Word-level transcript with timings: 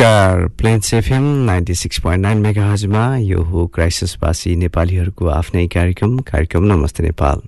नमस्कार। 0.00 0.46
Plains 0.46 0.94
FM 0.94 1.22
ninety 1.22 1.74
six 1.74 1.98
point 1.98 2.22
nine 2.22 2.38
mega 2.38 2.72
हजमा 2.72 3.16
यो 3.16 3.42
हो 3.42 3.66
क्राइसिसवासी 3.66 4.56
नेपालीहरूको 4.56 5.26
आफ्नै 5.28 5.66
कार्यक्रम। 5.66 6.18
कार्यक्रम 6.18 6.64
नमस्ते 6.64 7.02
नेपाल। 7.02 7.38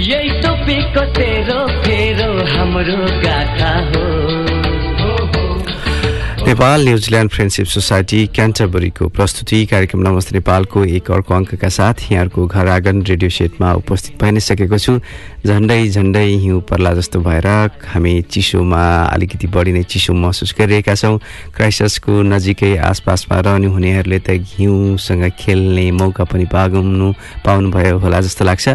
यही 0.00 0.40
टोपीको 0.40 1.04
तेरो 1.04 1.66
फेरो 1.68 2.32
हाम्रो 2.56 3.20
गाथा 3.20 3.74
हो। 3.88 4.17
Nepal 6.48 6.84
New Zealand 6.84 7.30
friendship 7.30 7.66
society 7.66 8.18
क्यान्टरबरीको 8.34 9.08
प्रस्तुति 9.16 9.58
कार्यक्रम 9.68 10.00
नमस्ते 10.00 10.34
नेपालको 10.34 10.84
एक 10.96 11.10
अर्को 11.12 11.34
अङ्कका 11.34 11.68
साथ 11.68 12.08
यहाँहरूको 12.12 12.46
घर 12.46 12.68
आँगन 12.74 13.02
रेडियो 13.04 13.30
सेटमा 13.30 13.72
उपस्थित 13.84 14.16
भइ 14.22 14.30
नै 14.32 14.40
सकेको 14.40 14.78
छु। 14.78 14.96
झन्डै 15.44 15.88
झन्डै 15.92 16.24
हिउँ 16.24 16.60
पर्ला 16.64 16.92
जस्तो 16.94 17.20
भएर 17.20 17.46
हामी 17.84 18.14
चिसोमा 18.32 18.80
अलिकति 19.12 19.46
बढी 19.52 19.72
नै 19.76 19.82
चिसो 19.92 20.12
महसुस 20.16 20.54
गरिरहेका 20.58 20.94
छौँ। 20.96 21.18
क्राइसिसको 21.52 22.22
नजिकै 22.32 22.76
आसपासमा 22.80 23.40
रहने 23.44 23.68
हुनेहरूले 23.68 24.18
त 24.24 24.40
हिउँसँग 24.56 25.28
खेल्ने 25.36 25.90
मौका 26.00 26.24
पनि 26.24 26.46
पाउनु 26.48 27.12
पाउनुभयो 27.44 27.98
होला 28.00 28.20
जस्तो 28.24 28.44
लाग्छ। 28.48 28.68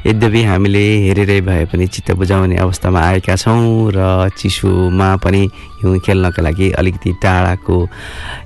यद्यपि 0.00 0.42
हामीले 0.42 0.82
हेरेरै 1.04 1.40
भए 1.44 1.64
पनि 1.68 1.86
चित्त 1.86 2.10
बुझाउने 2.16 2.56
अवस्थामा 2.56 3.00
आएका 3.00 3.36
छौँ 3.36 3.92
र 3.92 4.28
चिसोमा 4.32 5.08
पनि 5.20 5.42
हिउँ 5.80 5.98
खेल्नका 6.00 6.42
लागि 6.42 6.70
अलिकति 6.72 7.12
टाढाको 7.22 7.76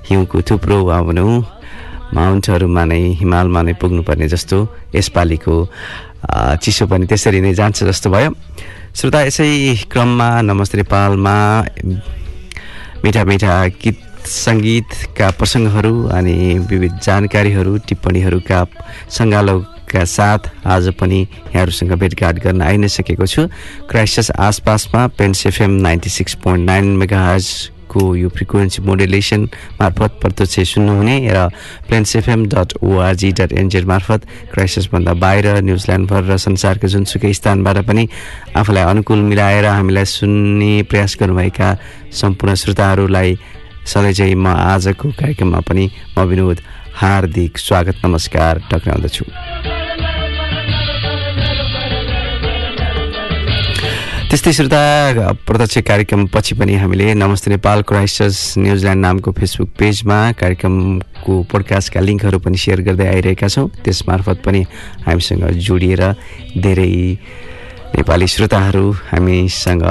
हिउँको 0.07 0.41
थुप्रो 0.41 0.77
भनौँ 0.83 1.33
माउन्टहरूमा 2.13 2.83
नै 2.85 2.99
हिमालमा 3.19 3.61
नै 3.61 3.73
पुग्नुपर्ने 3.79 4.27
जस्तो 4.27 4.57
यसपालिको 4.95 5.55
चिसो 6.59 6.87
पनि 6.87 7.05
त्यसरी 7.07 7.39
नै 7.39 7.53
जान्छ 7.53 7.83
जस्तो 7.83 8.09
भयो। 8.09 8.31
श्रोता 8.91 9.21
यसै 9.23 9.47
क्रममा 9.91 10.29
नमस्ते 10.41 10.77
नेपालमा। 10.77 11.35
मिठा 13.03 13.23
मिठा 13.23 13.53
गीत 13.79 13.99
सङ्गीतका 14.27 15.27
प्रसङ्गहरू 15.39 15.95
अनि 16.09 16.35
विविध 16.67 16.99
जानकारीहरू 16.99 17.77
टिप्पणीहरूका 17.87 18.59
सङ्गालोका 19.85 20.05
साथ 20.05 20.39
आज 20.65 20.89
पनि 20.99 21.19
यहाँहरूसँग 21.21 21.93
भेटघाट 21.93 22.39
गर्न 22.43 22.61
आइ 22.61 22.77
नै 22.77 22.87
सकेको 22.87 23.25
छु। 23.25 23.47
क्राइसिस 23.89 24.31
आसपासमा 24.31 25.07
Plains 25.17 25.45
FM 25.47 25.71
ninety 25.81 26.09
six 26.09 26.33
point 26.41 26.65
nine 26.65 26.85
मेगाजको 26.97 28.15
यो 28.15 28.29
फ्रिक्वेन्सी 28.29 28.81
मोडुलेसन 28.81 29.41
मार्फत 29.79 30.11
प्रत्यक्ष 30.21 30.73
सुन्नुहुने 30.73 31.15
र 31.29 31.49
Plains 31.87 32.15
FM 32.15 32.45
dot 32.49 32.73
ORG 32.81 33.31
dot 33.31 33.51
NZ 33.53 33.85
मार्फत 33.85 34.25
क्राइसिसभन्दा 34.53 35.13
बाहिर 35.13 35.45
न्युजिल्यान्डभर 35.61 36.23
र 36.33 36.37
संसारको 36.37 36.87
जुनसुकै 36.87 37.33
स्थानबाट 37.33 37.77
पनि 37.85 38.07
आफूलाई 38.57 38.83
अनुकूल 38.83 39.21
मिलाएर 39.29 39.65
हामीलाई 39.65 40.05
सुन्ने 40.05 40.73
प्रयास 40.89 41.17
गर्नुभएका 41.19 41.69
सम्पूर्ण 42.21 42.55
श्रोताहरूलाई 42.55 43.37
सधैँ 43.85 44.13
चाहिँ 44.13 44.35
म 44.35 44.47
आजको 44.49 45.11
कार्यक्रममा 45.13 45.59
पनि 45.69 45.89
म 46.17 46.25
विनोद 46.25 46.59
हार्दिक 46.95 47.57
स्वागत 47.59 48.05
नमस्कार 48.05 48.61
टक्राउँदछु। 48.71 49.74
त्यस्तै 54.35 54.51
श्रोता 54.51 54.83
प्रत्यक्ष 55.47 55.77
कार्यक्रम 55.87 56.25
पछि 56.27 56.55
पनि 56.59 56.73
हामीले 56.75 57.13
नमस्ते 57.15 57.49
नेपाल 57.51 57.81
क्राइस्टर्स 57.87 58.39
न्युजिल्यान्ड 58.59 59.01
नामको 59.01 59.31
फेसबुक 59.31 59.69
पेजमा 59.79 60.17
कार्यक्रमको 60.35 61.33
पोडकास्टका 61.47 61.99
लिङ्कहरू 62.03 62.39
पनि 62.43 62.57
सेयर 62.59 62.81
गर्दै 62.83 63.07
आइरहेका 63.15 63.47
छौँ। 63.47 63.71
त्यस 63.79 64.03
मार्फत 64.11 64.43
पनि 64.43 64.61
हामीसँग 65.07 65.43
जोडिएर 65.55 66.03
धेरै 66.59 66.91
नेपाली 67.95 68.27
श्रोताहरू 68.27 68.85
हामीसँग 69.15 69.83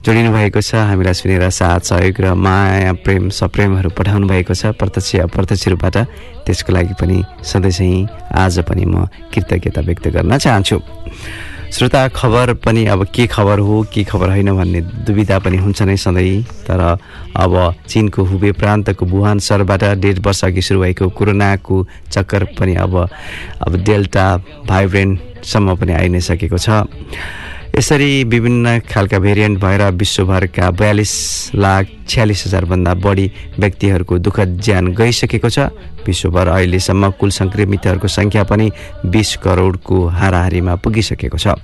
जोडिनु 0.00 0.32
भएको 0.32 0.60
छ। 0.64 0.80
हामीलाई 0.88 1.14
सुनेर 1.20 1.44
साथ 1.52 1.80
सहयोग 1.84 2.16
र 2.24 2.32
माया 2.40 2.92
प्रेम 3.04 3.28
सप्रेमहरू 3.36 3.92
पठाउनु 3.92 4.26
भएको 4.32 4.54
छ। 4.56 4.72
प्रत्यक्ष 4.80 5.28
अप्रत्यक्ष 5.28 5.68
रूपबाट 5.68 5.96
त्यसको 6.48 6.72
लागि 6.72 6.94
पनि 6.96 7.20
सधैँ 7.44 7.76
चाहिँ 7.76 8.08
आज 8.32 8.64
पनि 8.64 8.84
म 8.88 9.12
कृतज्ञता 9.28 9.80
व्यक्त 9.84 10.08
गर्न 10.08 10.32
चाहन्छु। 10.40 10.80
श्रोता 11.74 12.06
खबर 12.08 12.52
पनि 12.62 12.84
अब 12.86 13.02
के 13.14 13.26
खबर 13.26 13.58
हो 13.58 13.82
के 13.94 14.02
खबर 14.06 14.28
होइन 14.30 14.50
भन्ने 14.56 14.80
दुविधा 15.02 15.38
पनि 15.42 15.56
हुन्छ 15.58 15.82
नै 15.82 15.96
सधैँ। 15.96 16.42
तर 16.70 16.80
अब 17.34 17.54
चिनको 17.88 18.24
हुबे 18.24 18.52
प्रान्तको 18.54 19.06
वुहान 19.06 19.38
सहरबाट 19.42 19.84
डेढ 19.98 20.18
वर्ष 20.26 20.44
अघि 20.44 20.62
सुरु 20.62 20.80
भएको 20.80 21.08
कोरोनाको 21.18 21.76
चक्कर 22.12 22.44
पनि 22.54 22.74
अब 22.78 22.94
अब 23.66 23.76
डेल्टा 23.82 24.26
भाइब्रेन्टसम्म 24.70 25.74
पनि 25.74 25.92
आइ 25.92 26.08
नै 26.14 26.20
सकेको 26.22 26.58
छ। 26.58 26.86
यसरी 27.74 28.24
विभिन्न 28.24 28.78
खालका 28.86 29.18
भेरिएन्ट 29.18 29.58
भएर 29.60 29.82
विश्वभरका 29.98 30.70
बयालिस 30.78 31.14
लाख 31.54 31.86
छ्यालिस 32.08 32.46
हजारभन्दा 32.46 32.92
बढी 33.02 33.26
व्यक्तिहरूको 33.58 34.18
दुःखद 34.18 34.60
ज्यान 34.62 34.94
गइसकेको 34.94 35.48
छ। 35.50 35.58
विश्वभर 36.06 36.48
अहिलेसम्म 36.54 37.10
कुल 37.18 37.30
सङ्क्रमितहरूको 37.34 38.08
सङ्ख्या 38.08 38.44
पनि 38.46 38.70
बिस 39.10 39.36
करोडको 39.42 39.96
हाराहारीमा 40.06 40.74
पुगिसकेको 40.86 41.38
छ। 41.38 41.58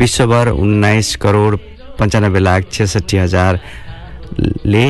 विश्वभर 0.00 0.48
उन्नाइस 0.56 1.16
करोड 1.20 1.58
पन्चानब्बे 2.00 2.40
लाख 2.40 2.72
छेसठी 2.72 3.16
हजारले 3.16 4.86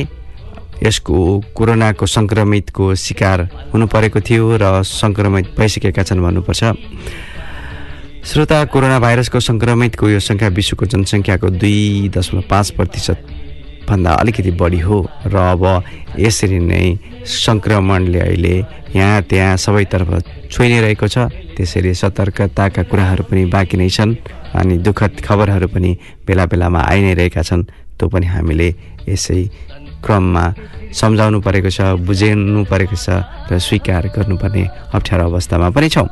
यसको 0.87 1.19
कोरोनाको 1.59 2.07
सङ्क्रमितको 2.07 2.95
शिकार 2.95 3.39
हुनु 3.75 3.87
परेको 3.91 4.21
थियो 4.23 4.47
र 4.63 4.83
सङ्क्रमित 4.87 5.59
भइसकेका 5.59 6.03
छन् 6.07 6.23
भन्नुपर्छ। 6.23 6.63
श्रोता 8.23 8.65
कोरोना 8.71 8.99
भाइरसको 9.03 9.41
सङ्क्रमितको 9.43 10.09
यो 10.09 10.19
सङ्ख्या 10.23 10.49
विश्वको 10.55 10.87
जनसङ्ख्याको 10.87 11.49
दुई 11.59 12.09
दशमलव 12.15 12.45
पाँच 12.51 12.71
प्रतिशत 12.79 13.19
भन्दा 13.89 14.11
अलिकति 14.23 14.51
बढी 14.63 14.79
हो 14.79 14.99
र 15.27 15.35
अब 15.51 15.65
यसरी 16.23 16.59
नै 16.63 16.87
सङ्क्रमणले 17.27 18.21
अहिले 18.23 18.55
यहाँ 18.95 19.23
त्यहाँ 19.27 19.57
सबैतर्फ 19.59 20.11
छोइ 20.55 20.79
रहेको 20.87 21.07
छ। 21.11 21.19
त्यसैले 21.59 21.95
सतर्कताका 21.99 22.83
कुराहरू 22.87 23.27
पनि 23.27 23.45
बाँकी 23.51 23.77
नै 23.83 23.91
छन् 23.91 24.15
अनि 24.55 24.79
दुःखद 24.87 25.19
खबरहरू 25.27 25.69
पनि 25.75 25.91
बेला 26.23 26.47
बेलामा 26.47 26.79
आइ 26.79 27.03
नै 27.03 27.15
रहेका 27.19 27.43
छन्। 27.43 27.67
त्यो 27.99 28.07
पनि 28.07 28.27
हामीले 28.31 28.69
यसै 29.11 29.43
क्रममा 29.99 30.45
सम्झाउनु 30.95 31.39
परेको 31.43 31.71
छ 31.75 31.99
बुझाउनु 32.07 32.71
परेको 32.71 32.97
छ 32.97 33.19
र 33.51 33.59
स्वीकार 33.59 34.15
गर्नुपर्ने 34.15 34.65
अप्ठ्यारो 34.95 35.25
अवस्थामा 35.27 35.71
पनि 35.75 35.89
छौँ। 35.91 36.09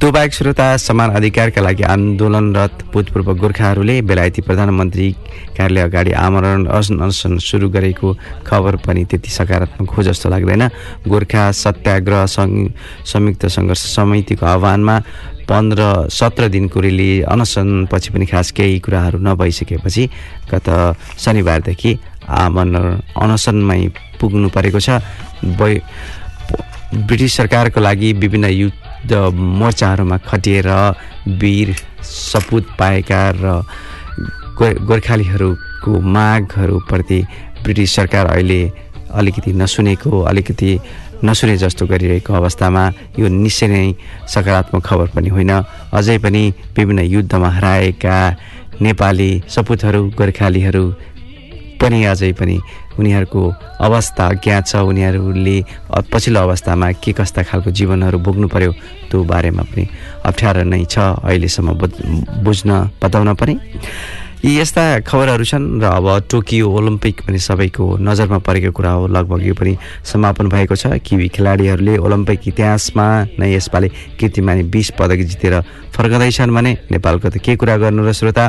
त्यो 0.00 0.10
बाहेक 0.12 0.32
श्रोता 0.32 0.66
समान 0.80 1.10
अधिकारका 1.12 1.60
लागि 1.60 1.82
आन्दोलनरत 1.84 2.88
भूतपूर्व 2.92 3.28
गोर्खाहरूले 3.36 4.00
बेलायती 4.08 4.40
प्रधानमन्त्री 4.42 5.08
कार्यालय 5.56 5.82
अगाडि 5.82 6.12
आमरण 6.16 6.64
अनसन 6.72 7.36
सुरु 7.36 7.68
गरेको 7.68 8.08
खबर 8.48 8.76
पनि 8.80 9.04
त्यति 9.04 9.30
सकारात्मक 9.30 9.90
हो 9.92 10.02
जस्तो 10.02 10.28
लाग्दैन। 10.32 10.62
गोर्खा 11.04 11.44
सत्याग्रह 11.52 12.24
संयुक्त 12.32 13.46
सङ्घर्ष 13.46 13.82
समितिको 13.94 14.46
आह्वानमा 14.46 14.96
पन्ध्र 15.44 16.08
सत्र 16.08 16.48
दिनको 16.48 16.80
रेली 16.80 17.10
अनसनपछि 17.28 18.10
पनि 18.16 18.26
खास 18.32 18.50
केही 18.56 18.78
कुराहरू 18.80 19.18
नभइसकेपछि 19.20 20.08
गत 20.48 20.68
शनिबारदेखि 21.20 21.92
आमरण 22.40 22.74
अनसनमै 23.20 23.82
पुग्नु 24.20 24.48
परेको 24.48 24.80
छ। 24.80 24.88
ब्रिटिस 26.90 27.36
सरकारको 27.36 27.80
लागि 27.80 28.12
विभिन्न 28.16 28.48
युद्ध 28.50 28.78
मोर्चाहरूमा 29.32 30.16
खटिएर 30.18 30.68
वीर 31.40 31.68
सपुत 32.02 32.66
पाएका 32.78 33.22
र 33.30 33.64
गो- 34.58 34.78
गोर्खालीहरूको 34.88 36.00
मागहरूप्रति 36.00 37.18
ब्रिटिस 37.62 37.94
सरकार 37.94 38.26
अहिले 38.26 38.60
अलिकति 39.10 39.52
नसुनेको 39.52 40.20
अलिकति 40.20 40.78
नसुने 41.24 41.56
जस्तो 41.56 41.86
गरिरहेको 41.86 42.32
अवस्थामा 42.34 42.84
यो 43.18 43.28
निश्चय 43.28 43.68
नै 43.68 43.94
सकारात्मक 44.28 44.82
खबर 44.86 45.06
पनि 45.14 45.28
होइन। 45.28 45.50
अझै 45.92 46.18
पनि 46.18 46.42
विभिन्न 46.76 47.00
युद्धमा 47.04 47.48
हराएका 47.48 48.16
नेपाली 48.80 49.30
सपुतहरू 49.48 50.02
गोर्खालीहरू 50.16 50.84
पनि 51.80 52.04
अझै 52.12 52.32
पनि 52.36 52.56
उनीहरूको 53.00 53.42
अवस्था 53.80 54.22
अज्ञात 54.28 54.64
छ। 54.66 54.72
उनीहरूले 54.84 55.56
पछिल्लो 56.12 56.40
अवस्थामा 56.40 56.86
के 57.02 57.12
कस्ता 57.18 57.42
खालको 57.48 57.70
जीवनहरू 57.72 58.18
भोग्नु 58.20 58.46
पर्यो 58.52 58.72
त्यो 59.08 59.18
बारेमा 59.24 59.62
पनि 59.72 59.84
अप्ठ्यारो 60.28 60.62
नै 60.68 60.84
छ। 60.84 60.98
अहिलेसम्म 61.24 61.68
बुझ्न 62.44 62.70
बताउन 63.02 63.34
पनि। 63.40 63.54
यी 64.40 64.56
यस्ता 64.56 65.04
खबरहरू 65.04 65.44
छन् 65.44 65.84
र 65.84 65.84
अब 65.84 66.06
टोकियो 66.32 66.64
ओलम्पिक 66.64 67.28
पनि 67.28 67.38
सबैको 67.38 68.00
नजरमा 68.00 68.38
परेको 68.40 68.72
कुरा 68.72 68.90
हो। 68.90 69.06
लगभग 69.12 69.44
यो 69.44 69.52
पनि 69.52 69.76
समापन 70.00 70.48
भएको 70.48 70.76
छ। 70.80 70.96
किवी 71.04 71.28
खेलाडीहरूले 71.28 71.96
ओलम्पिक 72.00 72.48
इतिहासमा 72.48 73.36
नै 73.36 73.52
यसपालि 73.52 73.88
कीर्तिमानी 74.16 74.62
बिस 74.72 74.90
पदक 74.96 75.20
जितेर 75.28 75.60
फर्कँदैछन् 75.92 76.54
भने 76.56 76.72
नेपालको 76.88 77.28
त 77.28 77.36
के 77.36 77.56
कुरा 77.60 77.76
गर्नु 77.84 78.00
र 78.00 78.12
श्रोता? 78.16 78.44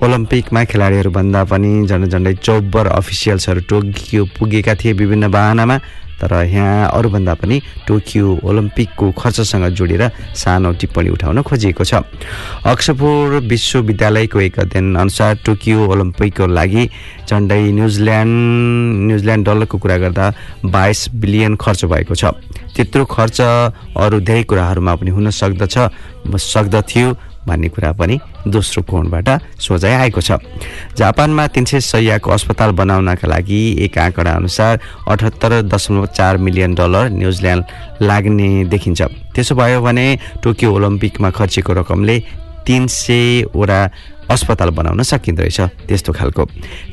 ओलम्पिकमा 0.00 0.64
खेलाडीहरूभन्दा 0.72 1.44
पनि 1.52 1.84
झन्डै 1.84 2.08
झन्डै 2.08 2.34
चौब्बर 2.40 2.96
अफिसियल्सहरू 2.96 3.60
टोकियो 3.68 4.24
पुगेका 4.40 4.74
थिए 4.80 4.92
विभिन्न 4.96 5.28
बाहनामा। 5.28 5.76
तर 6.20 6.32
यहाँ 6.44 6.88
अरूभन्दा 6.96 7.34
पनि 7.34 7.56
टोकियो 7.86 8.26
ओलम्पिकको 8.44 9.10
खर्चसँग 9.12 9.66
जोडेर 9.76 10.02
सानो 10.34 10.72
टिप्पणी 10.80 11.08
उठाउन 11.12 11.42
खोजिएको 11.42 11.84
छ। 11.84 11.94
अक्सफोर्ड 12.64 13.44
विश्वविद्यालयको 13.52 14.40
एक 14.40 14.58
अध्ययन 14.60 14.94
अनुसार 14.96 15.34
टोकियो 15.44 15.78
ओलम्पिकको 15.92 16.46
लागि 16.48 16.84
झन्डै 17.28 17.60
न्युजिल्यान्ड 17.72 18.32
न्युजिल्यान्ड 19.06 19.46
डलरको 19.46 19.76
कुरा 19.78 19.96
गर्दा 19.98 20.24
बाइस 20.64 21.08
बिलियन 21.20 21.56
खर्च 21.60 21.84
भएको 21.84 22.14
छ। 22.14 22.32
त्यत्रो 22.76 23.04
खर्च 23.04 23.40
अरू 23.96 24.20
धेरै 24.20 24.42
कुराहरूमा 24.48 24.94
पनि 24.96 25.10
हुन 25.10 25.30
सक्दछ 25.30 25.76
सक्दथ्यो। 26.26 27.06
भन्ने 27.46 27.68
कुरा 27.68 27.92
पनि 27.92 28.18
दोस्रो 28.46 28.82
कोणबाट 28.82 29.28
सोझाइ 29.60 29.92
आएको 29.92 30.20
छ। 30.20 30.38
जापानमा 30.98 31.46
तिन 31.46 31.64
सय 31.64 31.80
सयको 31.80 32.30
अस्पताल 32.30 32.70
बनाउनका 32.74 33.28
लागि 33.28 33.60
एक 33.84 33.98
आँकडा 33.98 34.32
अनुसार 34.32 34.80
अठहत्तर 35.08 35.60
दशमलव 35.62 36.06
चार 36.16 36.36
मिलियन 36.36 36.74
डलर 36.74 37.08
न्युजिल्यान्ड 37.10 37.64
लाग्ने 38.02 38.64
देखिन्छ। 38.66 39.02
त्यसो 39.34 39.54
भयो 39.54 39.80
भने 39.82 40.06
टोकियो 40.42 40.72
ओलम्पिकमा 40.74 41.30
खर्चेको 41.30 41.72
रकमले 41.72 42.18
तिन 42.66 42.86
सयवटा 42.86 43.80
अस्पताल 44.26 44.70
बनाउन 44.74 45.02
सकिँदो 45.02 45.42
रहेछ 45.42 45.60
त्यस्तो 45.86 46.12
खालको। 46.12 46.44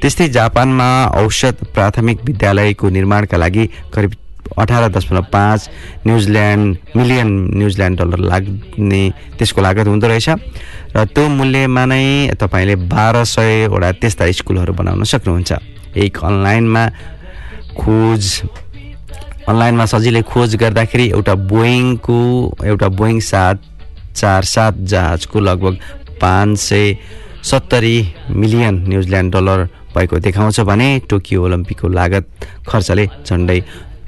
त्यस्तै 0.02 0.28
जापानमा 0.30 0.90
औषध 1.18 1.66
प्राथमिक 1.74 2.22
विद्यालयको 2.26 2.90
निर्माणका 2.90 3.38
लागि 3.38 3.66
करिब 3.94 4.12
अठार 4.58 4.88
दशमलव 4.94 5.26
पाँच 5.34 5.70
न्युजिल्यान्ड 6.08 6.98
मिलियन 6.98 7.30
न्युजिल्यान्ड 7.58 8.00
डलर 8.00 8.20
लाग्ने 8.32 9.02
त्यसको 9.38 9.62
लागत 9.62 9.88
हुँदो 9.88 10.08
रहेछ। 10.08 10.30
र 10.96 11.06
त्यो 11.10 11.28
मूल्यमा 11.30 11.84
नै 11.86 12.06
तपाईँले 12.40 12.76
बाह्र 12.88 13.24
सयवटा 13.26 13.92
त्यस्ता 14.02 14.32
स्कुलहरू 14.32 14.74
बनाउन 14.74 15.04
सक्नुहुन्छ। 15.04 15.52
एक 15.98 16.18
अनलाइनमा 16.24 16.84
खोज 17.78 18.24
अनलाइनमा 19.50 19.86
सजिलै 19.86 20.22
खोज 20.22 20.56
गर्दाखेरि 20.56 21.06
एउटा 21.12 21.34
बोइङको 21.52 22.20
एउटा 22.64 22.88
बोइङ 23.00 23.20
सात 23.20 23.58
चार 24.16 24.44
सात 24.46 24.74
जहाजको 24.92 25.40
लगभग 25.40 25.74
पाँच 26.22 26.58
सय 26.60 26.96
सत्तरी 27.44 27.98
मिलियन 28.30 28.76
न्युजिल्यान्ड 28.88 29.34
डलर 29.36 29.60
भएको 29.96 30.20
देखाउँछ 30.26 30.60
भने 30.70 30.88
टोकियो 31.10 31.44
ओलम्पिकको 31.46 31.88
लागत 31.88 32.26
खर्चले 32.68 33.06
झन्डै 33.26 33.60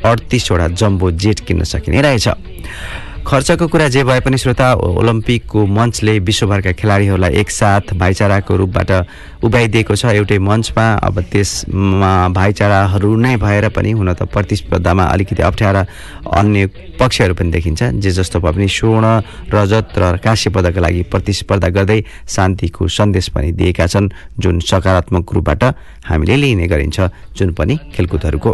अडतिसवटा 0.04 0.68
जम्बो 0.76 1.12
जेट 1.14 1.40
किन्न 1.48 1.64
सकिने 1.64 2.02
रहेछ। 2.02 2.28
खर्चको 3.26 3.68
कुरा 3.68 3.88
जे 3.90 4.04
भए 4.06 4.20
पनि 4.22 4.38
श्रोता 4.38 4.74
ओलम्पिकको 5.02 5.66
मञ्चले 5.66 6.14
विश्वभरका 6.22 6.72
खेलाडीहरूलाई 6.78 7.34
एकसाथ 7.42 7.98
भाइचाराको 7.98 8.56
रूपबाट 8.56 8.92
उभ्याइदिएको 9.42 9.96
छ। 9.98 10.14
एउटै 10.14 10.38
मञ्चमा 10.38 10.86
अब 11.02 11.20
त्यसमा 11.34 12.12
भाइचाराहरू 12.30 13.16
नै 13.18 13.36
भएर 13.42 13.70
पनि 13.74 13.92
हुन 13.98 14.14
त 14.14 14.30
प्रतिस्पर्धामा 14.30 15.04
अलिकति 15.10 15.42
अप्ठ्यारा 15.42 15.82
अन्य 16.38 16.70
पक्षहरू 17.02 17.34
पनि 17.34 17.50
देखिन्छ। 17.50 17.98
जे 17.98 18.12
जस्तो 18.14 18.40
भए 18.46 18.54
पनि 18.54 18.68
स्वर्ण 18.70 19.06
रजत 19.50 19.98
र 19.98 20.18
काँस्य 20.22 20.50
पदकका 20.54 20.82
लागि 20.86 21.02
प्रतिस्पर्धा 21.10 21.70
गर्दै 21.74 22.00
शान्तिको 22.30 22.88
सन्देश 22.94 23.34
पनि 23.34 23.52
दिएका 23.58 23.88
छन्। 23.90 24.14
जुन 24.38 24.60
सकारात्मक 24.62 25.34
रूपबाट 25.34 25.64
हामीले 26.06 26.36
लिइने 26.38 26.68
गरिन्छ। 26.70 26.98
जुन 27.34 27.58
पनि 27.58 27.74
खेलकुदहरूको 27.90 28.52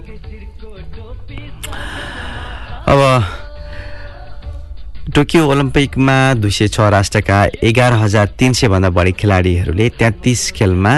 अब 1.68 3.02
टोकियो 5.16 5.46
ओलम्पिकमा 5.48 6.18
दुई 6.34 6.52
सय 6.52 6.68
छ 6.68 6.90
राष्ट्रका 6.92 7.40
एघार 7.64 7.94
हजार 8.02 8.28
तिन 8.40 8.54
सयभन्दा 8.54 8.90
बढी 8.90 9.12
खेलाडीहरूले 9.20 9.90
तेत्तिस 10.00 10.52
खेलमा 10.52 10.94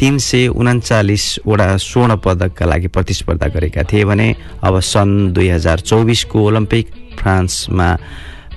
तिन 0.00 0.18
सय 0.18 0.46
उन्चालिसवटा 0.50 1.76
स्वर्ण 1.78 2.16
पदकका 2.24 2.66
लागि 2.66 2.88
प्रतिस्पर्धा 2.88 3.48
गरेका 3.54 3.82
थिए 3.92 4.04
भने 4.04 4.28
अब 4.64 4.80
सन् 4.82 5.32
दुई 5.32 5.48
हजार 5.48 5.80
चौबिसको 5.82 6.44
ओलम्पिक 6.46 6.90
फ्रान्समा 7.18 7.88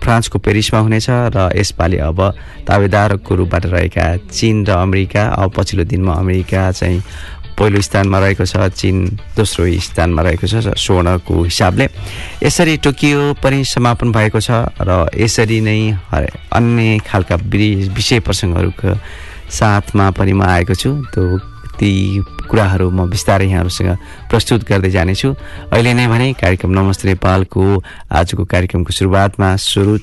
फ्रान्सको 0.04 0.39
पेरिसमा 0.39 0.80
हुनेछ 0.80 1.07
र 1.10 1.50
यसपालि 1.56 1.98
अब 2.10 2.19
दावेदारको 2.68 3.36
रूपबाट 3.36 3.66
रहेका 3.66 4.06
चिन 4.27 4.66
र 4.66 4.72
अमेरिका 4.80 5.24
अब 5.36 5.54
पछिल्लो 5.57 5.86
दिनमा 5.86 6.13
अमेरिका 6.16 6.72
चाहिँ 6.72 7.01
पहिलो 7.57 7.81
स्थानमा 7.81 8.19
रहेको 8.19 8.46
छ 8.46 8.68
चिन 8.69 8.98
दोस्रो 9.36 9.66
स्थानमा 9.80 10.22
रहेको 10.22 10.48
छ 10.48 10.75
स्वर्णको 10.75 11.44
हिसाबले। 11.44 11.86
यसरी 12.44 12.78
टोकियो 12.84 13.34
पनि 13.44 13.63
समापन 13.66 14.12
भएको 14.12 14.40
छ 14.40 14.52
र 14.81 15.10
यसरी 15.16 15.60
नै 15.62 15.80
अन्य 16.52 17.00
खालका 17.07 17.36
विषय 17.96 18.19
प्रसङ्गहरूको 18.19 18.98
साथमा 19.50 20.06
पनि 20.12 20.34
म 20.34 20.42
आएको 20.44 20.75
छु। 20.75 20.92
त्यो 21.13 21.25
ती 21.80 21.92
कुराहरू 22.45 22.89
म 22.89 23.09
बिस्तारै 23.09 23.47
यहाँहरूसँग 23.50 23.89
प्रस्तुत 24.30 24.62
गर्दै 24.69 24.89
जानेछु। 24.92 25.30
अहिले 25.74 25.94
नै 25.94 26.07
भने 26.07 26.27
कार्यक्रम 26.39 26.71
नमस्ते 26.71 27.07
नेपालको 27.09 27.63
आजको 28.12 28.44
कार्यक्रमको 28.45 28.92
सुरुवातमा 28.94 29.50
सुरु 29.56 29.95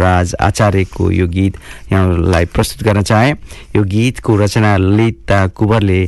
राज 0.00 0.34
आचार्यको 0.40 1.10
यो 1.10 1.26
गीत 1.26 1.54
यहाँहरूलाई 1.92 2.44
प्रस्तुत 2.54 2.80
गर्न 2.86 3.02
चाहे। 3.02 3.30
यो 3.76 3.82
गीतको 3.84 4.36
रचना 4.36 4.76
ललिता 4.76 5.46
कुवरले 5.56 6.00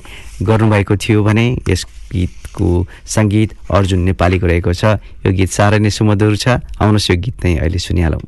गर्नुभएको 0.42 0.96
थियो 0.96 1.22
भने 1.24 1.46
यस 1.68 1.84
गीतको 2.12 2.68
सङ्गीत 3.06 3.50
अर्जुन 3.70 4.00
नेपालीको 4.08 4.46
रहेको 4.46 4.72
छ। 4.72 4.98
यो 5.26 5.30
गीत 5.32 5.50
साह्रै 5.50 5.78
नै 5.78 5.90
सुमधुर 5.90 6.36
छ। 6.36 6.60
आउनुहोस् 6.80 7.10
यो 7.10 7.16
गीत 7.16 7.36
नै 7.44 7.52
अहिले 7.58 7.78
सुनिहालौँ। 7.78 8.22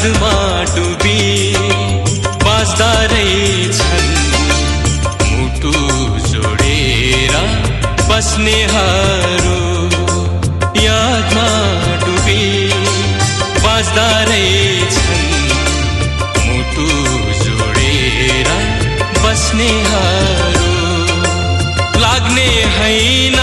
यादमा 0.00 0.36
डुबी 0.74 1.20
बाँच्दा 2.44 2.92
छन्। 3.78 4.06
मुटु 5.32 5.72
जोडेर 6.28 7.34
बस्नेहरू 8.08 9.58
यादमा 10.84 11.48
डुबी 12.04 12.46
बाँच्दा 13.64 14.08
छन्। 14.96 15.28
मुटु 16.48 16.88
जोडेर 17.44 18.48
बस्नेहरू 19.20 20.72
लाग्ने 22.00 22.50
होइन 22.78 23.38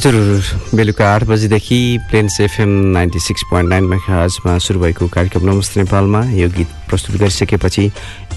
हजुर 0.00 0.76
बेलुका 0.76 1.06
आठ 1.14 1.24
बजीदेखि 1.28 1.78
Plains 2.10 2.40
FM 2.40 2.68
ninety 2.92 3.20
six 3.20 3.42
point 3.50 3.68
nine 3.70 3.84
मेगाजमा 3.84 4.56
सुरु 4.64 4.80
भएको 4.80 5.08
कार्यक्रम 5.12 5.44
नमस्ते 5.44 5.80
नेपालमा। 5.80 6.20
यो 6.40 6.48
गीत 6.48 6.68
प्रस्तुत 6.88 7.16
गरिसकेपछि 7.20 7.84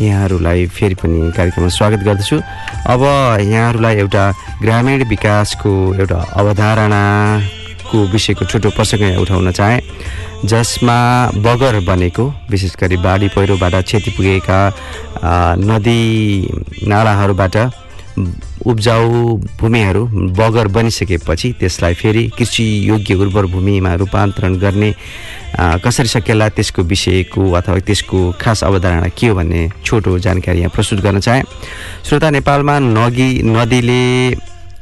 यहाँहरूलाई 0.02 0.66
फेरि 0.68 0.96
पनि 1.00 1.32
कार्यक्रममा 1.32 1.70
स्वागत 1.72 2.04
गर्दछु। 2.04 2.40
अब 2.94 3.02
यहाँहरूलाई 3.42 3.96
एउटा 3.96 4.24
ग्रामीण 4.62 5.04
विकासको 5.08 5.72
एउटा 5.96 6.20
अवधारणाको 6.36 7.98
विषयको 8.12 8.46
छोटो 8.46 8.70
प्रसङ्ग 8.76 9.02
यहाँ 9.02 9.22
उठाउन 9.22 9.52
चाहे। 9.52 9.80
जसमा 10.44 10.98
बगर 11.48 11.80
बनेको 11.88 12.26
विशेष 12.52 12.76
गरी 12.82 12.98
बाढी 13.08 13.28
पहिरोबाट 13.38 13.76
क्षति 13.88 14.12
पुगेका 14.12 14.60
नदी 15.64 16.02
नालाहरूबाट 16.92 17.56
उब्जाउ 18.66 19.36
भूमिहरू 19.60 20.06
बगर 20.38 20.68
बनिसकेपछि 20.76 21.52
त्यसलाई 21.60 21.94
फेरि 21.94 22.24
कृषि 22.38 22.66
योग्य 22.90 23.14
उर्वर 23.14 23.46
भूमिमा 23.54 23.94
रूपान्तरण 24.02 24.56
गर्ने 24.60 24.94
कसरी 25.86 26.08
सकिएला 26.08 26.48
त्यसको 26.50 26.82
विषयको 26.92 27.52
अथवा 27.52 27.80
त्यसको 27.80 28.20
खास 28.42 28.64
अवधारणा 28.64 29.08
के 29.18 29.28
हो 29.28 29.36
भन्ने 29.36 29.70
छोटो 29.86 30.18
जानकारी 30.20 30.60
यहाँ 30.60 30.72
प्रस्तुत 30.76 31.00
गर्न 31.00 31.20
चाहे। 31.20 31.42
श्रोता 32.08 32.30
नेपालमा 32.30 32.80
नगी 32.80 33.30
नदीले 33.44 34.02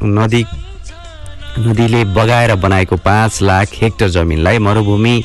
नदी 0.06 0.44
नदीले 1.60 2.04
बगाएर 2.16 2.56
बनाएको 2.56 2.96
पाँच 3.06 3.42
लाख 3.42 3.68
हेक्टर 3.82 4.10
जमिनलाई 4.10 4.58
मरुभूमि 4.58 5.16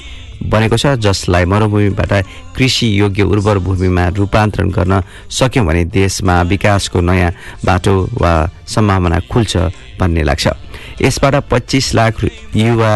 बनेको 0.43 0.77
छ 0.77 0.87
जसलाई 1.01 1.45
मरुभूमिबाट 1.45 2.13
कृषि 2.57 2.87
योग्य 3.01 3.23
उर्वर 3.23 3.59
भूमिमा 3.59 4.07
रूपान्तरण 4.17 4.71
गर्न 4.71 5.03
सक्यौँ 5.31 5.67
भने 5.67 5.85
देशमा 5.91 6.41
विकासको 6.43 7.01
नयाँ 7.01 7.31
बाटो 7.65 7.95
वा 8.21 8.33
सम्भावना 8.69 9.19
खुल्छ 9.31 9.57
भन्ने 10.01 10.23
लाग्छ। 10.23 10.47
यसबाट 11.03 11.35
पच्चिस 11.51 11.95
लाख 11.95 12.25
युवा 12.57 12.95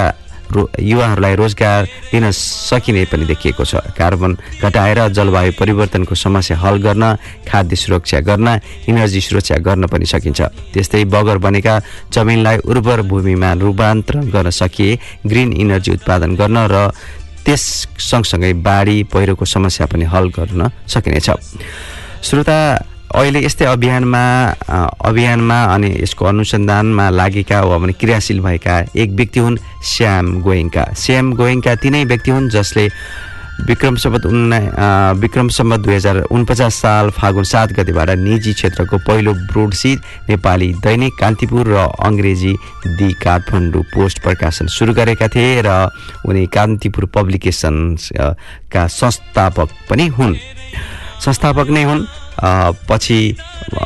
रो 0.51 0.63
युवाहरूलाई 0.83 1.35
रोजगार 1.39 1.85
दिन 2.11 2.31
सकिने 2.35 3.05
पनि 3.07 3.25
देखिएको 3.25 3.65
छ। 3.65 3.87
कार्बन 3.95 4.35
घटाएर 4.59 4.99
जलवायु 5.15 5.53
परिवर्तनको 5.55 6.15
समस्या 6.15 6.57
हल 6.59 6.77
गर्न 6.83 7.05
खाद्य 7.47 7.77
सुरक्षा 7.77 8.21
गर्न 8.27 8.59
इनर्जी 8.91 9.21
सुरक्षा 9.21 9.57
गर्न 9.63 9.87
पनि 9.87 10.07
सकिन्छ। 10.11 10.41
त्यस्तै 10.75 11.05
बगर 11.07 11.39
बनेका 11.39 11.75
जमिनलाई 12.11 12.57
उर्वर 12.67 13.03
भूमिमा 13.07 13.53
रूपान्तरण 13.63 14.31
गर्न 14.35 14.51
सकिए 14.51 14.99
ग्रिन 15.23 15.53
इनर्जी 15.55 15.91
उत्पादन 15.93 16.35
गर्न 16.35 16.59
र 16.67 16.91
त्यस 17.47 17.65
सँगसँगै 17.99 18.53
बाढी 18.63 19.03
पहिरोको 19.13 19.45
समस्या 19.45 19.87
पनि 19.87 20.05
हल 20.05 20.29
गर्न 20.39 20.71
सकिनेछ। 20.89 21.31
श्रोता 22.23 22.59
अहिले 23.11 23.45
यस्तै 23.45 23.65
अभियानमा 23.65 24.23
अभियानमा 25.03 25.59
अनि 25.75 25.89
यसको 26.03 26.25
अनुसन्धानमा 26.25 27.09
लागेका 27.11 27.61
वा 27.61 27.79
भने 27.79 27.93
क्रियाशील 27.93 28.41
भएका 28.41 28.79
एक 28.95 29.11
व्यक्ति 29.11 29.41
हुन् 29.41 29.57
श्याम 29.85 30.27
गोइङका 30.43 30.85
श्याम 30.95 31.33
गोइङका 31.35 31.75
तिनै 31.83 32.05
व्यक्ति 32.05 32.31
हुन् 32.31 32.49
जसले 32.51 32.89
विक्रम 33.69 33.97
सम्बत 34.03 34.27
उन्ना 34.27 34.59
विक्रम 35.21 35.49
सम्बत 35.57 35.81
दुई 35.81 35.95
हजार 35.95 36.17
उनपचास 36.37 36.75
साल 36.83 37.11
फागुन 37.19 37.45
सात 37.53 37.73
गतिबाट 37.79 38.11
निजी 38.19 38.53
क्षेत्रको 38.53 38.99
पहिलो 39.07 39.33
ब्रोडसिट 39.53 40.01
नेपाली 40.31 40.69
दैनिक 40.85 41.15
कान्तिपुर 41.21 41.67
र 41.75 41.77
अङ्ग्रेजी 42.09 42.53
दि 42.99 43.13
काठमाडौँ 43.25 43.83
पोस्ट 43.95 44.23
प्रकाशन 44.23 44.67
सुरु 44.77 44.95
गरेका 44.95 45.29
थिए 45.35 45.61
र 45.67 45.71
उनी 46.29 46.47
कान्तिपुर 46.57 47.05
पब्लिकेसन्स 47.15 48.11
अ, 48.13 48.33
का 48.73 48.87
संस्थापक 49.01 49.69
पनि 49.91 50.07
हुन्। 50.19 50.35
संस्थापक 51.25 51.69
नै 51.77 51.83
हुन्। 51.85 52.05
पछि 52.89 53.19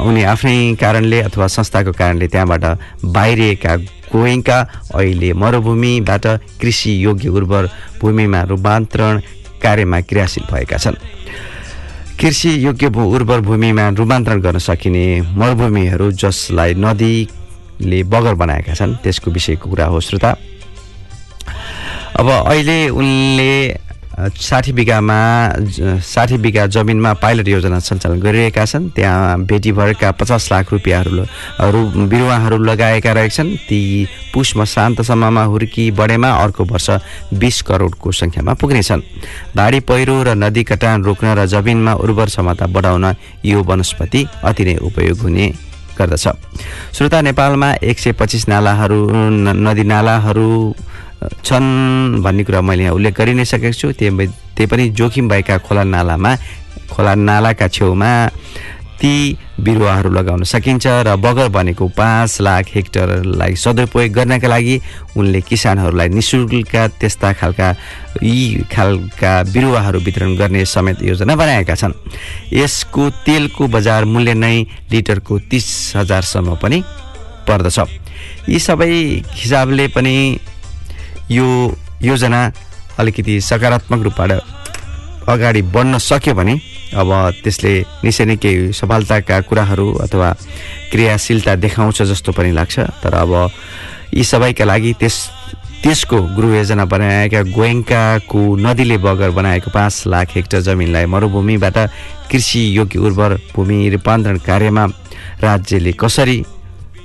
उनी 0.00 0.23
आफ्नै 0.33 0.57
कारणले 0.81 1.21
अथवा 1.28 1.47
संस्थाको 1.59 1.93
कारणले 1.99 2.26
त्यहाँबाट 2.31 2.64
बाहिरिएका 3.16 3.76
गोइङका 4.14 4.59
अहिले 4.95 5.33
मरुभूमिबाट 5.43 6.26
कृषि 6.62 6.93
योग्य 7.04 7.28
उर्वर 7.35 7.69
भूमिमा 8.00 8.43
रूपान्तरण 8.50 9.21
कार्यमा 9.64 10.00
क्रियाशील 10.00 10.44
भएका 10.52 10.76
छन्। 10.76 10.97
कृषि 12.21 12.50
योग्य 12.66 12.88
भू 12.88 13.02
उर्वर 13.14 13.40
भूमिमा 13.40 13.88
रूपान्तरण 13.99 14.40
गर्न 14.40 14.59
सकिने 14.59 15.04
मरुभूमिहरू 15.35 16.11
जसलाई 16.12 16.75
नदीले 16.78 18.02
बगर 18.06 18.35
बनाएका 18.35 18.75
छन् 18.75 18.94
त्यसको 19.02 19.30
विषयको 19.30 19.71
कुरा 19.71 19.87
हो 19.87 20.00
श्रोता। 20.00 20.30
अब 22.16 22.28
अहिले 22.30 22.88
उनले 22.90 23.52
साठी 24.14 24.73
बिघामा 24.73 25.18
साठी 25.99 26.37
बिघा 26.38 26.66
जमिनमा 26.66 27.12
पाइलट 27.18 27.49
योजना 27.49 27.78
सञ्चालन 27.78 28.21
गरिरहेका 28.21 28.64
छन्। 28.64 28.88
त्यहाँ 28.94 29.42
बेटीभरका 29.42 30.11
पचास 30.14 30.49
लाख 30.52 30.73
रुपियाँहरू 30.73 31.25
हरू 31.59 31.80
बिरुवाहरू 32.06 32.59
लगाएका 32.62 33.12
रहेछन्। 33.12 33.50
ती 33.66 33.80
पुष 34.35 34.56
मसान्तसम्ममा 34.56 35.42
हुर्की 35.44 35.90
बढेमा 35.90 36.30
अर्को 36.30 36.64
वर्ष 36.64 36.90
बिस 37.35 37.61
करोडको 37.66 38.12
सङ्ख्यामा 38.12 38.54
पुग्नेछन्। 38.54 39.02
बाढी 39.56 39.80
पहिरो 39.83 40.23
र 40.23 40.35
नदी 40.38 40.62
कटान 40.62 41.04
रोक्न 41.04 41.35
र 41.35 41.47
जमिनमा 41.50 41.92
उर्वर 41.99 42.28
क्षमता 42.30 42.66
बढाउन 42.71 43.04
यो 43.44 43.62
वनस्पति 43.62 44.26
अति 44.44 44.64
नै 44.64 44.76
उपयोग 44.78 45.18
हुने 45.18 45.47
गर्दछ। 45.99 46.26
श्रोता 46.94 47.21
नेपालमा 47.21 47.68
एक 47.83 47.99
सय 47.99 48.12
पच्चिस 48.14 48.49
नालाहरू 48.49 48.99
नदी 49.59 49.85
नालाहरू 49.85 50.75
छन् 51.44 52.23
भन्ने 52.23 52.44
कुरा 52.44 52.61
मैले 52.61 52.83
यहाँ 52.83 52.94
उल्लेख 52.94 53.14
गरि 53.18 53.35
नै 53.35 53.44
सकेको 53.44 53.73
छु। 53.73 53.92
त्यही 53.92 54.26
त्यही 54.54 54.66
पनि 54.66 54.88
जोखिम 54.92 55.28
भएका 55.28 55.59
खोला 55.66 55.83
नालामा 55.85 56.33
खोला 56.90 57.14
नालाका 57.14 57.68
छेउमा 57.68 58.11
ती 58.94 59.37
बिरुवाहरू 59.61 60.11
लगाउन 60.11 60.42
सकिन्छ 60.47 60.87
र 60.87 61.16
बगर 61.18 61.49
बनेको 61.50 61.88
पाँच 61.99 62.40
लाख 62.40 62.64
हेक्टरलाई 62.75 63.54
सदुपयोग 63.54 64.12
गर्नका 64.12 64.49
लागि 64.49 64.76
उनले 65.18 65.40
किसानहरूलाई 65.49 66.09
निशुल्क 66.09 66.75
त्यस्ता 67.00 67.33
खालका 67.33 67.68
यी 68.23 68.64
खालका 68.73 69.33
बिरुवाहरू 69.52 69.99
वितरण 69.99 70.37
गर्ने 70.37 70.64
समेत 70.64 71.02
योजना 71.02 71.35
बनाएका 71.37 71.75
छन्। 71.75 71.92
यसको 72.54 73.11
तेलको 73.26 73.66
बजार 73.68 74.04
मूल्य 74.04 74.35
नै 74.35 74.56
लिटरको 74.92 75.38
तिस 75.50 75.68
हजारसम्म 75.97 76.54
पनि 76.62 76.83
पर्दछ। 77.49 77.78
यी 78.49 78.59
सबै 78.59 78.92
हिसाबले 79.35 79.88
पनि 79.90 80.14
यो 81.31 81.47
योजना 82.02 82.40
अलिकति 82.99 83.40
सकारात्मक 83.40 84.02
रूपबाट 84.02 84.31
अगाडि 85.28 85.62
बढ्न 85.75 85.99
सक्यो 85.99 86.35
भने 86.35 86.54
अब 86.95 87.11
त्यसले 87.43 87.73
निश्चय 88.04 88.25
नै 88.25 88.37
केही 88.37 88.73
सफलताका 88.73 89.40
कुराहरू 89.49 89.87
अथवा 90.04 90.31
क्रियाशीलता 90.93 91.54
देखाउँछ 91.64 92.02
जस्तो 92.02 92.33
पनि 92.33 92.50
लाग्छ। 92.52 92.78
तर 93.02 93.14
अब 93.14 93.33
यी 94.14 94.25
सबैका 94.25 94.64
लागि 94.64 94.93
त्यस 95.00 95.16
त्यसको 95.83 96.21
गृह 96.37 96.57
योजना 96.57 96.85
बनाएका 96.85 97.43
गोयङ्काको 97.57 98.40
नदीले 98.57 98.97
बगर 99.00 99.31
बनाएको 99.33 99.71
पाँच 99.71 100.02
लाख 100.07 100.37
हेक्टर 100.37 100.61
जमिनलाई 100.61 101.07
मरुभूमिबाट 101.09 101.78
कृषि 102.31 102.62
योग्य 102.76 102.99
उर्वर 102.99 103.35
भूमि 103.54 103.88
रूपान्तरण 103.97 104.38
कार्यमा 104.45 104.85
राज्यले 105.43 105.93
कसरी 105.93 106.38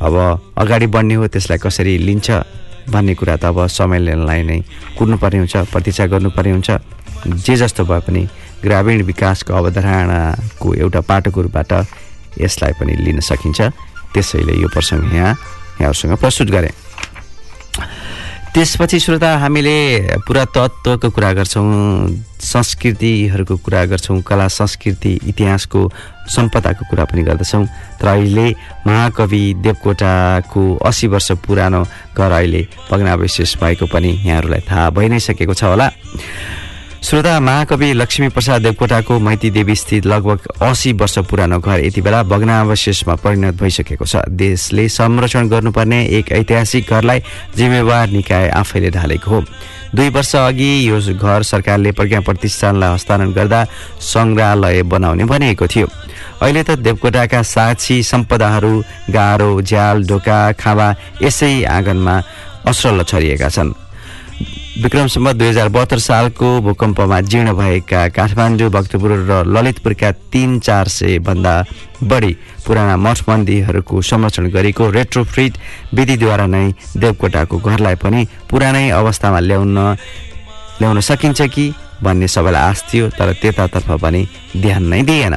अब 0.02 0.16
अगाडि 0.58 0.88
बढ्ने 0.88 1.16
हो 1.16 1.28
त्यसलाई 1.28 1.58
कसरी 1.58 1.98
लिन्छ? 1.98 2.30
भन्ने 2.90 3.14
कुरा 3.16 3.36
त 3.38 3.46
अब 3.54 3.68
समयलाई 3.68 4.42
नै 4.44 4.60
कुर्नुपर्ने 4.98 5.40
हुन्छ 5.40 5.56
प्रतीक्षा 5.74 6.06
गर्नुपर्ने 6.14 6.52
हुन्छ। 6.52 6.70
जे 7.46 7.56
जस्तो 7.56 7.86
भए 7.86 8.00
पनि 8.08 8.22
ग्रामीण 8.64 9.02
विकासको 9.04 9.54
अवधारणाको 9.54 10.68
एउटा 10.74 11.02
पाटोको 11.10 11.40
रूपबाट 11.42 11.72
यसलाई 12.42 12.74
पनि 12.80 12.94
लिन 13.06 13.20
सकिन्छ। 13.20 13.60
त्यसैले 14.14 14.54
यो 14.62 14.68
प्रसङ्ग 14.68 15.14
यहाँ 15.16 15.34
यहाँहरूसँग 15.80 16.14
प्रस्तुत 16.18 16.50
गरेँ। 16.50 16.74
त्यसपछि 18.54 19.00
श्रोता 19.00 19.30
हामीले 19.38 19.78
पुरातत्वको 20.28 21.10
कुरा 21.16 21.32
गर्छौँ 21.34 21.66
संस्कृतिहरूको 22.42 23.56
कुरा 23.66 23.84
गर्छौँ 23.86 24.22
कला 24.26 24.48
संस्कृति 24.48 25.12
इतिहासको 25.30 25.82
सम्पदाको 26.36 26.84
कुरा 26.90 27.06
पनि 27.06 27.24
गर्दछौँ। 27.30 27.66
तर 28.02 28.08
अहिले 28.08 28.48
महाकवि 28.88 29.44
देवकोटाको 29.64 30.64
असी 30.82 31.08
वर्ष 31.14 31.32
पुरानो 31.46 31.84
घर 32.18 32.32
अहिले 32.32 32.62
भग्नावशेष 32.92 33.56
भएको 33.62 33.86
पनि 33.94 34.12
यहाँहरूलाई 34.26 34.62
थाहा 34.66 34.90
भइ 34.98 35.08
नै 35.10 35.20
सकेको 35.20 35.54
छ 35.54 35.64
होला। 35.70 35.88
श्रोता 37.04 37.40
महाकवि 37.40 37.92
लक्ष्मी 37.94 38.28
प्रसाद 38.30 38.62
देवकोटाको 38.62 39.18
मैती 39.20 39.50
देवी 39.50 39.76
स्थित 39.76 40.06
लगभग 40.06 40.48
असी 40.62 40.92
वर्ष 40.94 41.18
पुरानो 41.32 41.60
घर 41.60 41.80
यति 41.80 42.02
बेला 42.02 42.22
भग्नावशेषमा 42.24 43.16
परिणत 43.24 43.56
भइसकेको 43.56 44.06
छ। 44.06 44.28
देशले 44.28 44.88
संरक्षण 44.90 45.48
गर्नुपर्ने 45.50 46.04
एक 46.20 46.32
ऐतिहासिक 46.32 46.92
घरलाई 46.92 47.20
जिम्मेवार 47.56 48.10
निकाय 48.12 48.50
आफैले 48.52 48.90
ढालेको 48.92 49.32
हो। 49.32 49.42
दुई 49.96 50.10
वर्ष 50.12 50.36
अघि 50.36 50.72
यो 50.90 51.00
घर 51.16 51.44
सरकारले 51.44 51.92
प्रज्ञा 51.96 52.20
प्रतिष्ठानलाई 52.20 52.94
हस्तान्तरण 52.94 53.32
गर्दा 53.34 53.66
सङ्ग्रहालय 54.04 54.84
बनाउने 54.84 55.24
भनेको 55.24 55.68
थियो। 55.68 55.88
अहिले 56.44 56.64
त 56.64 56.78
देवकोटाका 56.84 57.42
साक्षी 57.48 58.04
सम्पदाहरू 58.04 58.76
गारो 59.10 59.62
झ्याल 59.62 60.04
ढोका 60.04 60.40
खावा 60.60 60.96
यसै 61.24 61.64
आँगनमा 61.64 62.22
असरल 62.68 63.04
छरिएका 63.04 63.50
छन्। 63.50 63.74
विक्रमसम्म 64.80 65.32
दुई 65.34 65.48
हजार 65.48 65.70
बहत्तर 65.70 66.00
सालको 66.00 66.50
भूकम्पमा 66.64 67.20
जीर्ण 67.22 67.54
भएका 67.54 68.08
काठमाडौँ 68.16 68.70
भक्तपुर 68.72 69.12
र 69.30 69.44
ललितपुरका 69.48 70.12
तिन 70.32 70.60
चार 70.60 70.88
सय 70.88 71.18
भन्दा 71.20 71.54
बढी 72.04 72.32
पुराना 72.66 72.96
मठ 72.98 73.18
मन्दिरहरूको 73.30 74.02
संरक्षण 74.02 74.48
गरेको 74.56 74.90
रेट्रोफ्रिट 74.90 75.58
विधिद्वारा 75.94 76.46
नै 76.48 76.64
देवकोटाको 76.96 77.58
घरलाई 77.60 77.96
पनि 78.00 78.26
पुरानै 78.50 78.90
अवस्थामा 79.02 79.40
ल्याउन 79.50 79.78
ल्याउन 80.80 81.00
सकिन्छ 81.10 81.42
कि 81.52 81.66
भन्ने 82.04 82.28
सबैलाई 82.32 82.70
आश 82.70 82.84
थियो 82.92 83.10
तर 83.20 83.34
त्यतातर्फ 83.42 83.92
पनि 84.00 84.22
ध्यान 84.56 84.84
नै 84.88 85.02
दिएन। 85.04 85.36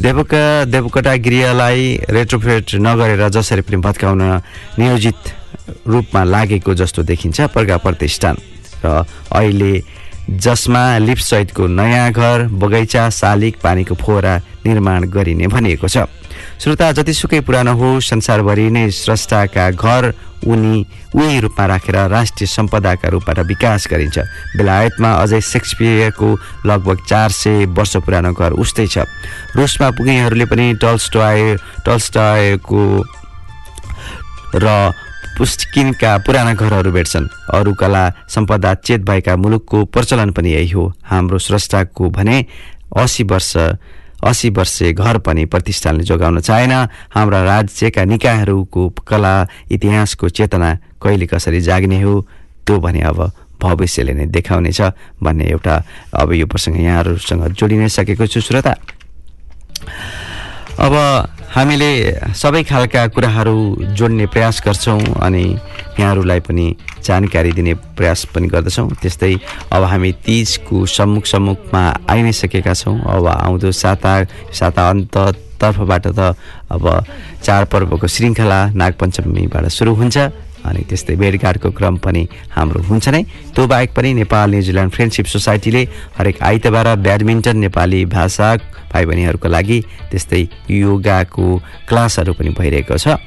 देवका 0.00 0.64
देवकोटा 0.74 1.14
गृहलाई 1.22 1.82
रेट्रोफेट 2.10 2.74
नगरेर 2.82 3.28
जसरी 3.30 3.62
पनि 3.62 3.76
भत्काउन 3.78 4.22
नियोजित 4.78 5.20
रूपमा 5.86 6.22
लागेको 6.24 6.74
जस्तो 6.74 7.02
देखिन्छ 7.10 7.40
प्रज्ञा 7.54 7.76
प्रतिष्ठान 7.78 8.36
र 8.84 9.04
अहिले 9.32 9.72
जसमा 10.30 10.98
लिफ्टसहितको 10.98 11.66
नयाँ 11.68 12.10
घर 12.12 12.46
बगैँचा 12.56 13.08
शालिग 13.12 13.54
पानीको 13.62 13.94
फोहरा 13.94 14.36
निर्माण 14.66 15.04
गरिने 15.10 15.46
भनिएको 15.46 15.88
छ। 15.88 16.08
श्रोता 16.60 16.90
जतिसुकै 16.92 17.40
पुरानो 17.40 17.72
हो 17.74 18.00
संसारभरि 18.00 18.70
नै 18.70 18.90
स्रष्टाका 18.90 19.70
घर 19.70 20.12
उनी 20.44 20.86
उही 21.14 21.40
रूपमा 21.40 21.66
राखेर 21.66 21.96
राष्ट्रिय 22.08 22.46
सम्पदाका 22.46 23.08
रूपबाट 23.08 23.38
विकास 23.46 23.86
गरिन्छ। 23.90 24.18
बेलायतमा 24.56 25.10
अझै 25.22 25.40
सेक्सपियरको 25.40 26.28
लगभग 26.66 27.04
चार 27.08 27.30
सय 27.30 27.64
वर्ष 27.68 27.96
पुरानो 27.96 28.32
घर 28.32 28.52
उस्तै 28.52 28.86
छ। 28.86 29.04
रुसमा 29.56 29.90
पुगेहरूले 29.90 30.44
पनि 30.44 30.66
टल्स्टय 30.82 31.56
टल्स्टयको 31.86 32.82
र 34.56 34.66
पुस्किनका 35.38 36.10
पुराना 36.26 36.54
घरहरू 36.54 36.90
भेट्छन्। 36.92 37.26
अरू 37.54 37.72
कला 37.74 38.04
सम्पदा 38.28 38.74
चेत 38.86 39.00
भएका 39.02 39.36
मुलुकको 39.36 39.84
प्रचलन 39.90 40.30
पनि 40.30 40.50
यही 40.52 40.70
हो। 40.70 40.84
हाम्रो 41.04 41.38
स्रष्टाको 41.38 42.10
भने 42.10 42.36
असी 42.96 43.22
वर्ष 43.24 43.52
असी 44.24 44.48
वर्षे 44.56 44.92
घर 44.92 45.18
पनि 45.20 45.44
प्रतिष्ठानले 45.44 46.04
जोगाउन 46.04 46.40
चाहेन। 46.40 46.72
हाम्रा 47.12 47.42
राज्यका 47.44 48.04
निकायहरूको 48.04 48.88
कला 49.02 49.34
इतिहासको 49.70 50.28
चेतना 50.28 50.70
कहिले 51.02 51.26
कसरी 51.26 51.60
जाग्ने 51.60 52.00
हो 52.02 52.14
त्यो 52.64 52.78
भने 52.80 53.00
अब 53.02 53.18
भविष्यले 53.60 54.12
नै 54.14 54.26
देखाउनेछ 54.32 54.80
भन्ने 55.20 55.44
एउटा 55.44 55.74
अब 56.14 56.32
यो 56.32 56.46
प्रसङ्ग 56.46 56.80
यहाँहरूसँग 56.80 57.44
जोडिनै 57.52 57.88
सकेको 57.88 58.26
छु 58.26 58.40
श्रोता। 58.40 58.72
अब 60.78 60.94
हामीले 61.54 61.90
सबै 62.34 62.62
खालका 62.66 63.06
कुराहरू 63.14 63.54
जोड्ने 63.94 64.26
प्रयास 64.26 64.56
गर्छौँ 64.66 65.22
अनि 65.22 65.42
यहाँहरूलाई 65.98 66.40
पनि 66.42 66.66
जानकारी 67.06 67.52
दिने 67.54 67.74
प्रयास 67.94 68.24
पनि 68.34 68.46
गर्दछौँ। 68.50 68.90
त्यस्तै 68.98 69.32
अब 69.70 69.82
हामी 69.86 70.10
तिजको 70.26 70.76
सम्मुख 70.82 71.24
सम्मुखमा 71.30 71.82
आइ 72.10 72.22
नै 72.26 72.32
सकेका 72.34 72.74
छौँ। 72.74 72.98
अब 72.98 73.26
आउँदो 73.26 73.70
साता 73.70 74.14
साता 74.50 74.82
अन्ततर्फबाट 74.90 76.06
त 76.18 76.34
अब 76.74 76.84
चाडपर्वको 77.46 78.06
श्रृङ्खला 78.10 78.58
नागपञ्चमीबाट 78.74 79.64
सुरु 79.70 79.94
हुन्छ। 79.94 80.16
अनि 80.64 80.82
त्यस्तै 80.88 81.14
भेटघाटको 81.16 81.70
क्रम 81.70 81.96
पनि 82.04 82.22
हाम्रो 82.56 82.80
हुन्छ 82.88 83.08
नै। 83.08 83.22
त्यो 83.54 83.66
बाहेक 83.66 83.90
पनि 83.96 84.10
नेपाल 84.20 84.50
न्युजिल्यान्ड 84.50 84.92
फ्रेन्डसिप 84.92 85.26
सोसाइटीले 85.26 85.82
हरेक 86.18 86.36
आइतबार 86.42 86.86
ब्याडमिन्टन 87.04 87.56
नेपाली 87.64 88.04
भाषा 88.08 88.48
भाइ 88.92 89.04
बहिनीहरूको 89.04 89.48
लागि 89.48 89.78
त्यस्तै 90.10 90.42
योगाको 90.70 91.46
क्लासहरू 91.88 92.32
पनि 92.38 92.50
भइरहेको 92.54 92.96
छ। 92.96 93.18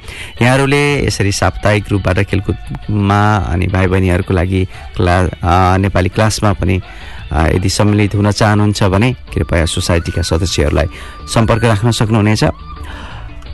यहाँहरूले 0.41 0.84
यसरी 1.08 1.32
साप्ताहिक 1.32 1.84
रूपबाट 1.91 2.17
खेलकुदमा 2.23 3.21
अनि 3.52 3.67
भाइ 3.67 3.88
बहिनीहरूको 3.91 4.34
लागि 4.34 4.62
क्ला 4.95 5.15
नेपाली 5.84 6.10
क्लासमा 6.15 6.52
पनि 6.56 6.76
यदि 7.28 7.69
सम्मिलित 7.69 8.15
हुन 8.15 8.32
चाहनुहुन्छ 8.32 8.84
भने 8.88 9.10
कृपया 9.36 9.65
सोसाइटीका 9.67 10.21
सदस्यहरूलाई 10.23 10.88
सम्पर्क 11.28 11.63
राख्न 11.65 11.91
सक्नुहुनेछ। 11.91 12.43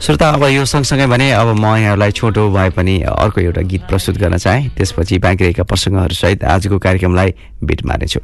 श्रोता 0.03 0.29
अब 0.35 0.43
यो 0.51 0.63
सँगसँगै 0.67 1.07
भने 1.07 1.31
अब 1.31 1.55
म 1.55 1.65
यहाँहरूलाई 1.79 2.11
छोटो 2.11 2.49
भए 2.51 2.69
पनि 2.75 2.95
अर्को 3.07 3.39
एउटा 3.41 3.61
गीत 3.71 3.81
प्रस्तुत 3.87 4.17
गर्न 4.19 4.37
चाहेँ। 4.37 4.75
त्यसपछि 4.75 5.19
बाँकी 5.23 5.43
रहेका 5.43 5.63
प्रसङ्गहरूसहित 5.63 6.43
आजको 6.43 6.77
कार्यक्रमलाई 6.77 7.29
बिट 7.63 7.85
मार्नेछु। 7.87 8.19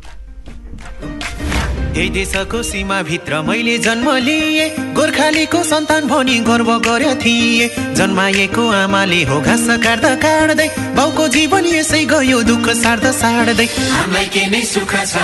यही 1.95 2.09
देशको 2.11 2.59
सीमाभित्र 2.63 3.41
मैले 3.47 3.77
जन्म 3.79 4.07
लिएँ। 4.27 4.69
गोर्खालीको 4.91 5.63
सन्तान 5.63 6.07
भनी 6.07 6.37
गर्व 6.43 6.69
गर्यो 6.83 7.15
थिएँ। 7.15 7.95
जन्माएको 7.95 8.63
आमाले 8.83 9.23
हो 9.23 9.39
घाँस 9.39 9.67
काट्दा 9.79 10.13
काट्दै 10.19 10.67
बाउको 10.99 11.27
जीवन 11.31 11.63
यसै 11.65 12.03
गयो 12.11 12.43
दुःख 12.43 12.69
सार्दा 12.75 13.11
सार्दै। 13.23 13.67
हामीलाई 13.87 14.27
के 14.35 14.43
नै 14.51 14.61
सुख 14.67 14.93
छ 15.07 15.15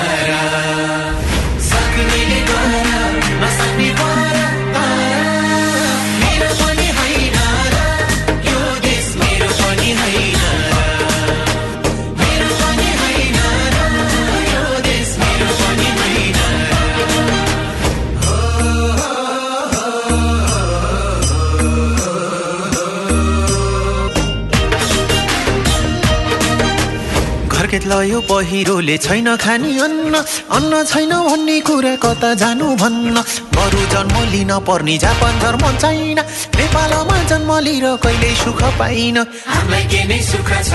लयो 27.86 28.20
पहिरोले 28.22 28.98
छैन 28.98 29.36
खाने 29.38 29.80
अन्न 29.80 30.14
अन्न 30.52 30.84
छैन 30.84 31.10
भन्ने 31.10 31.60
कुरा 31.62 31.96
कता 31.96 32.34
जानु 32.34 32.76
भन्न? 32.76 33.16
बरु 33.56 33.82
जन्म 33.94 34.16
लिन 34.32 34.52
पर्ने 34.68 34.98
जापान 34.98 35.40
धर्म 35.40 35.64
छैन 35.78 36.20
नेपालमा 36.58 37.18
जन्म 37.24 37.60
लिएर 37.60 37.86
कहिल्यै 38.04 38.36
सुख 38.36 38.62
पाइन? 38.80 39.24
सुख 40.22 40.50
छ? 40.50 40.74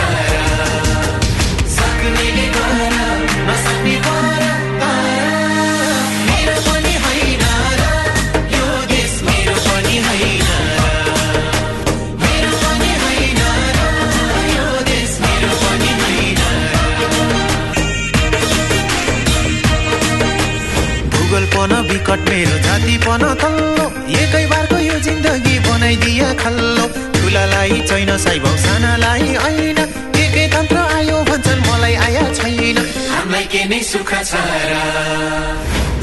भूगोलपन 21.50 21.74
विकट 21.90 22.20
मेरो 22.30 22.58
जातिपन 22.64 23.22
तल्लो 23.42 23.86
एकै 24.22 24.44
बारको 24.50 24.76
यो 24.78 24.96
जिन्दगी 25.06 25.58
बनाइदिए 25.66 26.28
खल्लो। 26.42 26.84
ठुलालाई 27.18 27.80
छैन 27.88 28.10
साइबाउ 28.24 28.56
सानालाई 28.64 29.28
ऐन 29.48 29.78
एकै 30.22 30.46
तन्त्र 30.54 30.78
आयो 30.96 31.16
भन्छन् 31.28 31.62
मलाई 31.66 31.94
आया 32.06 32.24
छैन। 32.38 32.78
हामीलाई 33.10 33.44
के 33.52 33.62
नै 33.70 33.80
सुख 33.90 34.10
छ 34.30 34.32
र? 34.70 34.74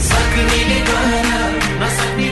सक्नेले 0.10 0.80
गर 0.88 1.16
नसक्ने 1.82 2.30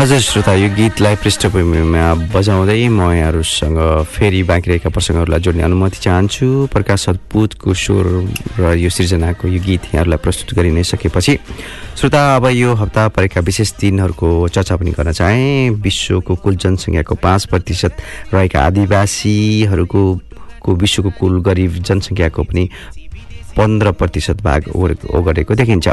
हजुर 0.00 0.18
श्रोता 0.24 0.52
यो 0.56 0.68
गीतलाई 0.74 1.16
पृष्ठभूमिमा 1.20 2.32
बजाउँदै 2.32 2.88
म 2.88 3.12
यहाँहरूसँग 3.12 4.08
फेरि 4.08 4.42
बाँकी 4.48 4.70
रहेका 4.70 4.88
प्रसङ्गहरूलाई 4.88 5.40
जोड्ने 5.44 5.62
अनुमति 5.62 5.98
चाहन्छु। 6.00 6.72
प्रकाश 6.72 7.08
अद्भुतको 7.12 7.74
स्वर 7.76 8.06
र 8.56 8.72
यो 8.80 8.88
सृजनाको 8.88 9.44
यो 9.44 9.60
गीत 9.60 9.92
यहाँहरूलाई 9.92 10.18
प्रस्तुत 10.24 10.56
गरि 10.56 10.70
नै 10.72 10.82
सकेपछि 10.88 11.36
श्रोता 12.00 12.20
अब 12.36 12.46
यो 12.48 12.72
हप्ता 12.80 13.08
परेका 13.12 13.40
विशेष 13.44 13.72
दिनहरूको 13.76 14.48
चर्चा 14.48 14.76
पनि 14.80 14.90
गर्न 14.96 15.12
चाहेँ। 15.12 15.76
विश्वको 15.84 16.32
कुल 16.32 16.56
जनसङ्ख्याको 16.56 17.14
पाँच 17.20 17.44
प्रतिशत 17.52 17.92
रहेका 18.32 18.56
आदिवासीहरूको 18.56 20.02
को 20.64 20.74
विश्वको 20.80 21.10
कुल 21.20 21.40
गरिब 21.44 21.72
जनसङ्ख्याको 21.84 22.42
पनि 22.48 22.64
पन्ध्र 23.60 23.92
प्रतिशत 23.92 24.42
भाग 24.42 24.64
ओग- 24.76 25.10
ओगटेको 25.14 25.54
देखिन्छ। 25.54 25.88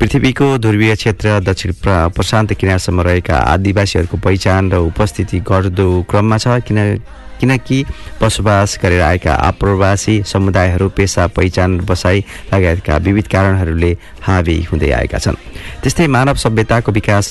पृथ्वीको 0.00 0.58
ध्रुवीय 0.58 0.94
क्षेत्र 0.96 1.40
दक्षिण 1.40 1.72
प्र- 1.72 2.10
प्रशान्त 2.14 2.54
किनारसम्म 2.54 3.00
रहेका 3.00 3.36
आदिवासीहरूको 3.36 4.16
पहिचान 4.16 4.70
र 4.70 4.76
उपस्थिति 4.76 5.40
घट्दो 5.40 6.06
क्रममा 6.10 6.38
छ। 6.38 6.48
किन 6.48 7.00
किनकि 7.40 7.84
बसोबास 8.22 8.78
गरेर 8.82 9.02
आएका 9.02 9.34
आप्रवासी 9.34 10.22
समुदायहरू 10.22 10.88
पेसा 10.88 11.26
पहिचान 11.26 11.80
बसाइ 11.80 12.24
लगायतका 12.54 12.96
विविध 12.96 13.26
कारणहरूले 13.26 13.98
हावी 14.22 14.56
हुँदै 14.70 14.90
आएका 14.90 15.18
छन्। 15.18 15.36
त्यस्तै 15.82 16.06
मानव 16.06 16.36
सभ्यताको 16.36 16.92
विकास 16.92 17.26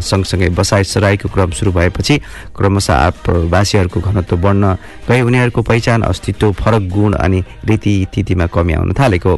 सँगसँगै 0.00 0.48
बसाइ 0.54 0.84
सराईको 0.84 1.28
क्रम 1.28 1.50
सुरु 1.50 1.72
भएपछि 1.72 2.14
क्रमशः 2.56 2.94
आप्रवासीहरूको 2.94 4.00
घनत्व 4.00 4.36
बढ्न 4.36 4.64
गए 5.08 5.20
उनीहरूको 5.20 5.62
पहिचान 5.62 6.02
अस्तित्व 6.02 6.52
फरक 6.52 6.82
गुण 6.90 7.12
अनि 7.14 7.40
रीतिथितिमा 7.66 8.46
कमी 8.46 8.72
आउन 8.72 8.92
थालेको। 8.98 9.32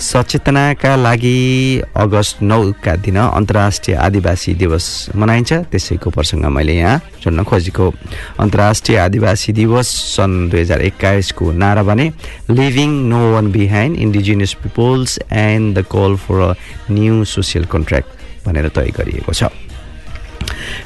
सचेतनाका 0.00 0.94
लागि 0.96 1.36
अगस्त 1.96 2.42
नौका 2.42 2.94
दिन 3.02 3.18
अन्तर्राष्ट्रिय 3.18 3.96
आदिवासी 3.96 4.54
दिवस 4.54 4.86
मनाइन्छ। 5.16 5.52
त्यसैको 5.70 6.10
प्रसङ्ग 6.10 6.44
मैले 6.46 6.74
यहाँ 6.76 7.00
जोड्न 7.22 7.42
खोजेको। 7.42 7.86
अन्तर्राष्ट्रिय 8.38 8.98
आदिवासी 8.98 9.52
दिवस 9.52 9.88
सन् 10.14 10.48
दुई 10.50 10.60
हजार 10.60 10.80
एक्काइसको 10.82 11.52
नारा 11.52 11.82
भने 11.82 12.06
leaving 12.50 12.90
no 13.10 13.20
one 13.32 13.50
behind 13.52 13.98
indigenous 13.98 14.52
peoples 14.62 15.18
and 15.32 15.78
the 15.78 15.84
call 15.90 16.16
for 16.16 16.35
a 16.40 16.52
new 16.90 17.24
social 17.24 17.64
contract 17.64 18.08
भनेर 18.46 18.68
तय 18.68 18.90
गरिएको 18.96 19.32
छ। 19.32 19.50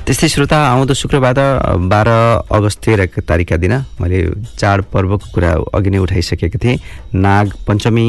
त्यस्तै 0.07 0.29
श्रोता 0.29 0.57
आउँदो 0.57 0.95
शुक्रबार 0.95 1.39
बाह्र 1.85 2.11
अगस्त 2.49 2.79
तेह्र 2.85 3.07
तारिकका 3.21 3.57
दिन 3.57 3.75
मैले 4.01 4.19
चाडपर्वको 4.57 5.27
कुरा 5.35 5.53
अघि 5.75 5.91
नै 5.91 5.99
उठाइसकेको 5.99 6.59
थिएँ। 6.59 6.79
नाग 7.15 7.47
पञ्चमी 7.69 8.09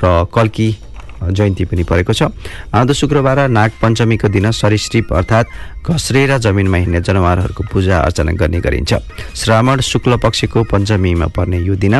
र 0.00 0.04
कल्की 0.34 0.68
जयन्ती 1.20 1.64
पनि 1.68 1.84
परेको 1.84 2.12
छ। 2.12 2.32
आउँदो 2.72 2.92
शुक्रबार 2.92 3.48
नाग 3.48 3.70
पञ्चमीको 3.80 4.28
दिन 4.28 4.50
सरीसृप 4.50 5.12
अर्थात् 5.12 5.48
घस्रेर 5.84 6.36
जमिनमा 6.38 6.76
हिँड्ने 6.76 7.00
जनावरहरूको 7.00 7.62
पूजा 7.72 7.96
अर्चना 8.00 8.32
गर्ने 8.32 8.60
गरिन्छ। 8.60 8.92
श्रावण 9.36 9.80
शुक्ल 9.80 10.16
पक्षको 10.16 10.64
पञ्चमीमा 10.64 11.26
पर्ने 11.36 11.58
यो 11.60 11.74
दिन 11.76 11.94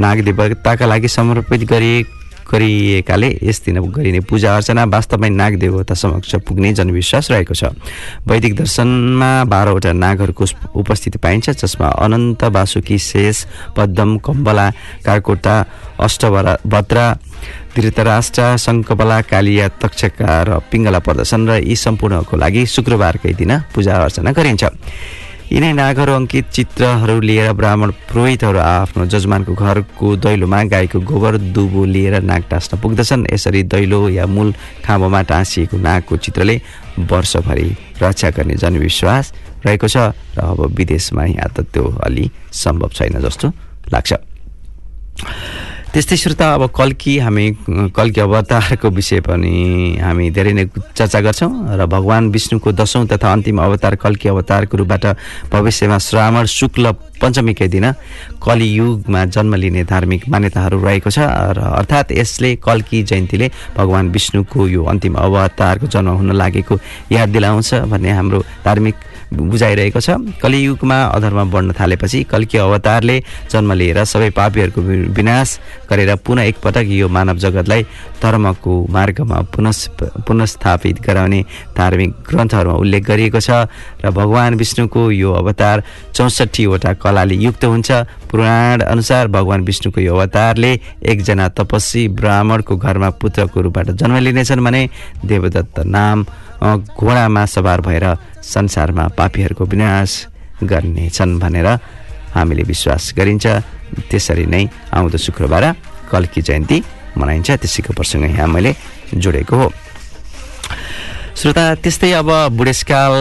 नाग 0.00 0.20
देवताका 0.22 0.86
लागि 0.86 1.08
समर्पित 1.08 1.62
गरी 1.66 1.92
गरिएकाले 2.44 3.28
यस 3.42 3.62
दिन 3.64 3.78
गरिने 3.90 4.20
पूजा 4.22 4.54
अर्चना 4.56 4.84
वास्तवमै 4.84 5.28
नाग 5.30 5.52
देवता 5.58 5.94
समक्ष 5.94 6.34
पुग्ने 6.46 6.72
जनविश्वास 6.74 7.30
रहेको 7.30 7.54
छ। 7.54 7.72
वैदिक 8.26 8.54
दर्शनमा 8.56 9.30
बाह्रवटा 9.44 9.92
नागहरूको 9.94 10.44
उपस्थिति 10.74 11.18
पाइन्छ 11.18 11.50
जसमा 11.62 11.88
अनन्त 12.04 12.44
वासुकी 12.44 12.98
शेष 13.00 13.44
पद्म 13.76 14.18
कम्बला 14.18 14.66
कार्कोटा 15.04 15.56
अष्टवरा 16.00 16.56
भद्रा 16.66 17.06
धृतराष्ट्र 17.76 18.56
शङ्कबला 18.58 19.20
कालिया 19.22 19.68
तक्षका 19.80 20.30
र 20.42 20.58
पिङ्गला 20.70 20.98
पर्दछन् 20.98 21.48
र 21.48 21.52
यी 21.64 21.76
सम्पूर्णको 21.76 22.36
लागि 22.36 22.66
शुक्रबारकै 22.66 23.32
दिन 23.32 23.52
पूजा 23.74 23.94
अर्चना 23.96 24.30
गरिन्छ। 24.32 24.64
यिनै 25.50 25.72
नागहरू 25.74 26.12
अङ्कित 26.12 26.46
चित्रहरू 26.54 27.20
लिएर 27.20 27.52
ब्राह्मण 27.52 27.90
पुरोहितहरू 28.08 28.58
आफ्नो 28.58 29.04
जजमानको 29.06 29.52
घरको 29.54 30.06
दैलोमा 30.16 30.60
गाईको 30.70 30.98
गोबर 31.02 31.36
दुबो 31.54 31.84
लिएर 31.84 32.14
नाग 32.22 32.42
टाँस्न 32.50 32.78
पुग्दछन्। 32.78 33.26
यसरी 33.32 33.62
दैलो 33.66 34.08
या 34.08 34.26
मूल 34.26 34.54
खाँबोमा 34.84 35.22
टाँसिएको 35.32 35.76
नागको 35.76 36.16
चित्रले 36.16 36.56
वर्षभरि 37.10 37.68
रक्षा 38.02 38.30
गर्ने 38.30 38.54
जनविश्वास 38.62 39.32
रहेको 39.66 39.88
छ 39.88 39.96
र 40.36 40.40
अब 40.40 40.60
विदेशमा 40.78 41.24
यहाँ 41.24 41.50
त 41.52 41.66
त्यो 41.68 41.84
अलि 42.06 42.24
सम्भव 42.52 42.90
छैन 42.96 43.20
जस्तो 43.20 43.46
लाग्छ। 43.92 44.12
त्यस्तै 45.92 46.16
श्रोता 46.16 46.46
अब 46.54 46.62
कल्की 46.72 47.16
हामी 47.18 47.44
कल्की 47.92 48.20
अवतारको 48.22 48.88
विषय 48.90 49.20
पनि 49.20 49.52
हामी 50.00 50.30
धेरै 50.32 50.52
नै 50.56 50.64
चर्चा 50.96 51.20
गर्छौँ 51.20 51.76
र 51.76 51.84
भगवान् 51.86 52.30
विष्णुको 52.32 52.72
दशौँ 52.72 53.04
तथा 53.12 53.32
अन्तिम 53.32 53.60
अवतार 53.60 53.94
कल्की 54.00 54.28
अवतारको 54.28 54.76
रूपबाट 54.80 55.04
भविष्यमा 55.52 55.98
श्रावण 56.00 56.46
शुक्ल 56.48 56.92
पञ्चमीकै 57.20 57.68
दिन 57.68 57.86
कलियुगमा 58.40 59.24
जन्म 59.28 59.54
लिने 59.54 59.84
धार्मिक 59.84 60.28
मान्यताहरू 60.32 60.80
रहेको 60.80 61.10
छ 61.10 61.28
र 61.52 61.60
अर्थात् 61.60 62.12
यसले 62.14 62.56
कल्की 62.64 63.02
जयन्तीले 63.04 63.50
भगवान् 63.76 64.12
विष्णुको 64.16 64.68
यो 64.68 64.84
अन्तिम 64.88 65.20
अवतारको 65.20 65.92
जन्म 65.92 66.16
हुन 66.16 66.32
लागेको 66.32 66.80
याद 67.12 67.28
दिलाउँछ 67.28 67.74
भन्ने 67.92 68.10
हाम्रो 68.12 68.40
धार्मिक 68.64 69.11
बुझाइरहेको 69.32 70.00
छ। 70.00 70.10
कलियुगमा 70.42 70.98
अधर्म 71.08 71.50
बढ्न 71.50 71.72
थालेपछि 71.72 72.22
कल्की 72.30 72.58
अवतारले 72.58 73.16
जन्म 73.50 73.72
लिएर 73.72 74.04
सबै 74.04 74.30
पापीहरूको 74.30 74.80
विनाश 75.16 75.58
गरेर 75.90 76.14
पुनः 76.24 76.42
एकपटक 76.42 76.86
यो 76.90 77.08
मानव 77.08 77.36
जगतलाई 77.38 77.82
धर्मको 78.22 78.72
मार्गमा 78.90 79.40
पुनः 79.52 79.72
पुनस्थापित 80.26 81.00
गराउने 81.02 81.40
धार्मिक 81.76 82.10
ग्रन्थहरूमा 82.28 82.76
उल्लेख 82.76 83.02
गरिएको 83.06 83.40
छ 83.40 83.50
र 84.04 84.10
भगवान् 84.10 84.56
विष्णुको 84.56 85.10
यो 85.12 85.32
अवतार 85.32 85.82
चौसठीवटा 86.14 86.92
कलाले 86.94 87.34
युक्त 87.34 87.64
हुन्छ। 87.64 87.90
पुराण 88.30 88.80
अनुसार 88.82 89.28
भगवान् 89.28 89.64
विष्णुको 89.64 90.00
यो 90.00 90.14
अवतारले 90.16 90.72
एकजना 91.04 91.48
तपस्वी 91.48 92.06
ब्राह्मणको 92.16 92.76
घरमा 92.76 93.10
पुत्रको 93.20 93.60
रूपबाट 93.60 93.90
जन्म 94.00 94.16
लिनेछन् 94.16 94.64
भने 94.64 94.88
देवदत्त 95.24 95.78
नाम 95.86 96.24
घोडामा 96.62 97.44
सवार 97.46 97.80
भएर 97.80 98.06
संसारमा 98.42 99.04
पापीहरूको 99.18 99.64
विनाश 99.64 100.10
गर्नेछन् 100.62 101.38
भनेर 101.38 101.68
हामीले 102.34 102.62
विश्वास 102.62 103.12
गरिन्छ। 103.18 103.46
त्यसरी 104.08 104.46
नै 104.46 104.62
आउँदो 104.94 105.18
शुक्रबार 105.18 105.64
कल्की 106.10 106.40
जयन्ती 106.42 106.78
मनाइन्छ। 107.18 107.50
त्यसैको 107.60 107.92
प्रसङ्ग 107.92 108.24
यहाँ 108.30 108.48
मैले 108.48 108.72
जोडेको 109.14 109.56
हो। 109.56 109.68
श्रोता 111.36 111.64
त्यस्तै 111.82 112.12
अब 112.12 112.30
बुढेसकाल 112.56 113.16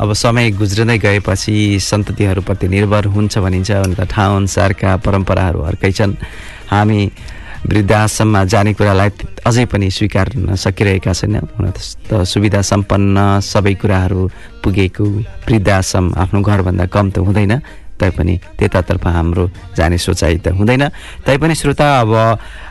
अब 0.00 0.12
समय 0.14 0.50
गुज्रदै 0.56 0.98
गएपछि 0.98 1.54
सन्ततिहरूप्रति 1.82 2.66
निर्भर 2.68 3.04
हुन्छ 3.14 3.38
भनिन्छ। 3.38 3.70
अन्त 3.70 4.00
ठाउँ 4.10 4.36
अनुसारका 4.36 4.90
परम्पराहरू 5.04 5.60
अर्कै 5.60 5.92
छन्। 5.92 6.14
हामी 6.70 7.00
वृद्धाश्रममा 7.62 8.40
जाने 8.52 8.72
कुरालाई 8.74 9.10
अझै 9.46 9.64
पनि 9.70 9.90
स्वीकार्न 9.90 10.54
सकिरहेका 10.54 11.12
छैन। 11.12 11.36
हुन 11.54 11.66
त 12.08 12.26
सुविधा 12.26 12.60
सम्पन्न 12.62 13.16
सबै 13.40 13.74
कुराहरू 13.80 14.22
पुगेको 14.62 15.04
वृद्धाश्रम 15.46 16.06
आफ्नो 16.22 16.40
घरभन्दा 16.42 16.86
कम 16.94 17.06
त 17.10 17.18
हुँदैन 17.22 17.54
तैपनि 18.00 18.34
त्यतातर्फ 18.58 19.06
हाम्रो 19.06 19.44
जाने 19.78 19.98
सोचाइ 19.98 20.38
त 20.42 20.58
हुँदैन। 20.58 20.88
तैपनि 21.22 21.54
श्रोता 21.54 21.86
अब 22.02 22.12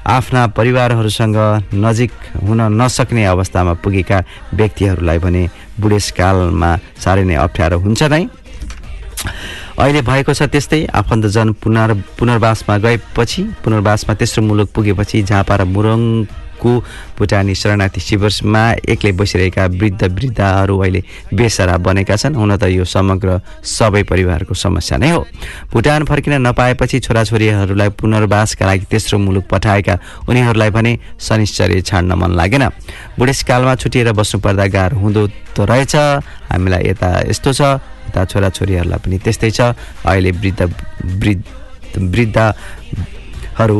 आफ्ना 0.03 0.41
परिवारहरूसँग 0.59 1.37
नजिक 1.71 2.11
हुन 2.43 2.61
नसक्ने 2.81 3.23
अवस्थामा 3.31 3.73
पुगेका 3.79 4.17
व्यक्तिहरूलाई 4.59 5.19
भने 5.23 5.43
बुढेसकालमा 5.79 6.71
साह्रै 6.99 7.23
नै 7.23 7.35
अप्ठ्यारो 7.39 7.79
हुन्छ 7.79 8.01
नै। 8.11 8.27
अहिले 9.79 10.01
भएको 10.01 10.33
छ 10.33 10.43
त्यस्तै 10.51 10.85
आफन्तजन 10.91 11.51
पुनर् 11.63 11.93
पुनर्वासमा 12.19 12.77
गएपछि 12.77 13.41
पुनर्वासमा 13.63 14.13
तेस्रो 14.19 14.43
मुलुक 14.43 14.69
पुगेपछि 14.75 15.21
झापा 15.23 15.55
र 15.55 15.63
मुरङको 15.65 16.71
भुटानी 17.17 17.53
शरणार्थी 17.55 18.01
शिविरमा 18.01 18.63
एक्लै 18.93 19.11
बसिरहेका 19.17 19.65
वृद्ध 19.81 20.01
वृद्धाहरू 20.03 20.77
अहिले 20.77 21.01
बेसरा 21.33 21.77
बनेका 21.77 22.15
छन्। 22.15 22.35
हुन 22.35 22.51
त 22.57 22.69
यो 22.69 22.85
समग्र 22.85 23.39
सबै 23.65 24.03
परिवारको 24.03 24.53
समस्या 24.53 24.97
नै 24.97 25.09
हो। 25.09 25.25
भुटान 25.73 26.05
फर्किन 26.05 26.33
नपाएपछि 26.45 26.99
छोराछोरीहरूलाई 26.99 27.89
पुनर्वासका 27.97 28.65
लागि 28.65 28.85
तेस्रो 28.91 29.17
मुलुक 29.17 29.45
पठाएका 29.49 29.95
उनीहरूलाई 30.29 30.69
भने 30.69 30.91
शनिश्चर्य 31.17 31.81
छाड्न 31.81 32.13
मन 32.13 32.31
लागेन। 32.37 32.63
बुढेसकालमा 33.17 33.73
छुटिएर 33.81 34.11
बस्नुपर्दा 34.13 34.65
गाह्रो 34.67 34.97
हुँदो 34.99 35.27
त 35.55 35.65
रहेछ। 35.65 35.95
हामीलाई 36.51 36.83
यता 36.89 37.09
यस्तो 37.29 37.53
छ। 37.53 37.61
यता 38.11 38.25
छोराछोरीहरूलाई 38.27 38.99
पनि 38.99 39.17
त्यस्तै 39.23 39.51
छ। 39.55 39.71
अहिले 40.03 40.31
वृद्ध 40.43 40.61
वृद्ध 41.23 41.45
वृद्धहरू 42.11 43.79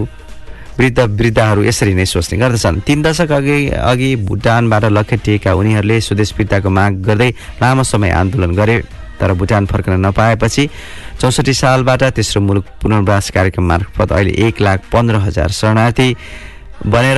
वृद्ध 0.79 0.99
वृद्धहरू 0.99 1.61
यसरी 1.63 1.93
नै 1.93 2.05
सोच्ने 2.07 2.39
गर्दछन्। 2.39 2.81
तिन 2.87 2.99
दशक 3.03 3.31
अघि 3.31 3.59
अघि 3.91 4.09
भुटानबाट 4.25 4.83
लखेटिएका 4.97 5.51
उनीहरूले 5.53 5.99
स्वदेश 6.01 6.29
फिर्ताको 6.33 6.69
माग 6.71 6.93
गर्दै 7.05 7.29
लामो 7.61 7.83
समय 7.83 8.09
आन्दोलन 8.09 8.51
गरे 8.55 8.77
तर 9.19 9.33
भुटान 9.37 9.65
फर्कन 9.69 9.93
नपाएपछि 10.01 10.63
चौसठी 11.21 11.53
सालबाट 11.53 12.03
तेस्रो 12.17 12.41
मुलुक 12.41 12.65
पुनर्वास 12.81 13.29
कार्यक्रम 13.35 13.65
मार्फत 13.69 14.11
अहिले 14.11 14.31
एक 14.47 14.61
लाख 14.61 14.79
पन्ध्र 14.91 15.15
हजार 15.27 15.49
शरणार्थी 15.53 16.09
बनेर 16.81 17.17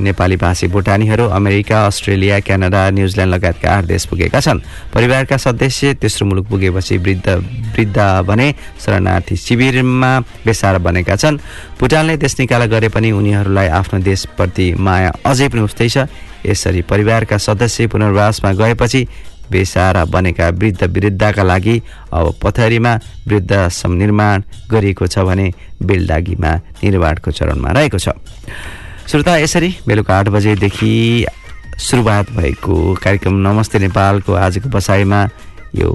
नेपाली 0.00 0.36
भाषी 0.36 0.66
भुटानीहरू 0.72 1.24
America 1.28 1.84
Australia 1.86 2.38
Canada 2.40 2.88
New Zealand 2.90 3.34
लगायतका 3.34 3.70
आठ 3.70 3.84
देश 3.84 4.04
पुगेका 4.08 4.40
छन्। 4.40 4.60
परिवारका 4.88 5.36
सदस्य 5.36 5.92
तेस्रो 6.00 6.28
मुलुक 6.28 6.46
पुगेपछि 6.48 6.96
वृद्ध 6.96 7.28
वृद्ध 7.76 7.98
भने 8.24 8.48
शरणार्थी 8.80 9.36
शिविरमा 9.36 10.12
बेसार 10.44 10.78
बनेका 10.78 11.16
छन्। 11.16 11.38
भुटानले 11.80 12.16
देश 12.16 12.38
निकाला 12.40 12.66
गरे 12.72 12.88
पनि 12.88 13.10
उनीहरूलाई 13.12 13.68
आफ्नो 13.68 14.00
देशप्रति 14.00 14.72
माया 14.80 15.12
अझै 15.28 15.48
पनि 15.48 15.60
उस्तै 15.60 15.88
छ 15.88 16.08
यसरी 16.48 16.82
परिवारका 16.88 17.36
सदस्य 17.36 17.86
पुनर्वासमा 17.92 18.52
गएपछि 18.56 19.06
बेसारा 19.52 20.04
बनेका 20.08 20.48
वृद्ध 20.56 20.82
वृद्धका 20.88 21.42
लागि 21.44 21.80
अब 22.12 22.34
पथरीमा 22.42 22.98
वृद्धाश्रम 23.28 23.92
निर्माण 23.92 24.42
गरिएको 24.72 25.06
छ 25.06 25.18
भने 25.28 25.52
बेलडागीमा 25.84 26.52
निर्माणको 26.80 27.30
चरणमा 27.30 27.70
रहेको 27.76 27.98
छ। 27.98 28.16
श्रोता 29.08 29.36
यसरी 29.36 29.68
बेलुका 29.86 30.18
आठ 30.18 30.28
बजेदेखि 30.28 31.26
सुरुवात 31.78 32.30
भएको 32.32 32.74
कार्यक्रम 33.02 33.34
नमस्ते 33.46 33.78
नेपालको 33.78 34.32
आजको 34.32 34.68
बसाइमा 34.70 35.20
यो 35.74 35.90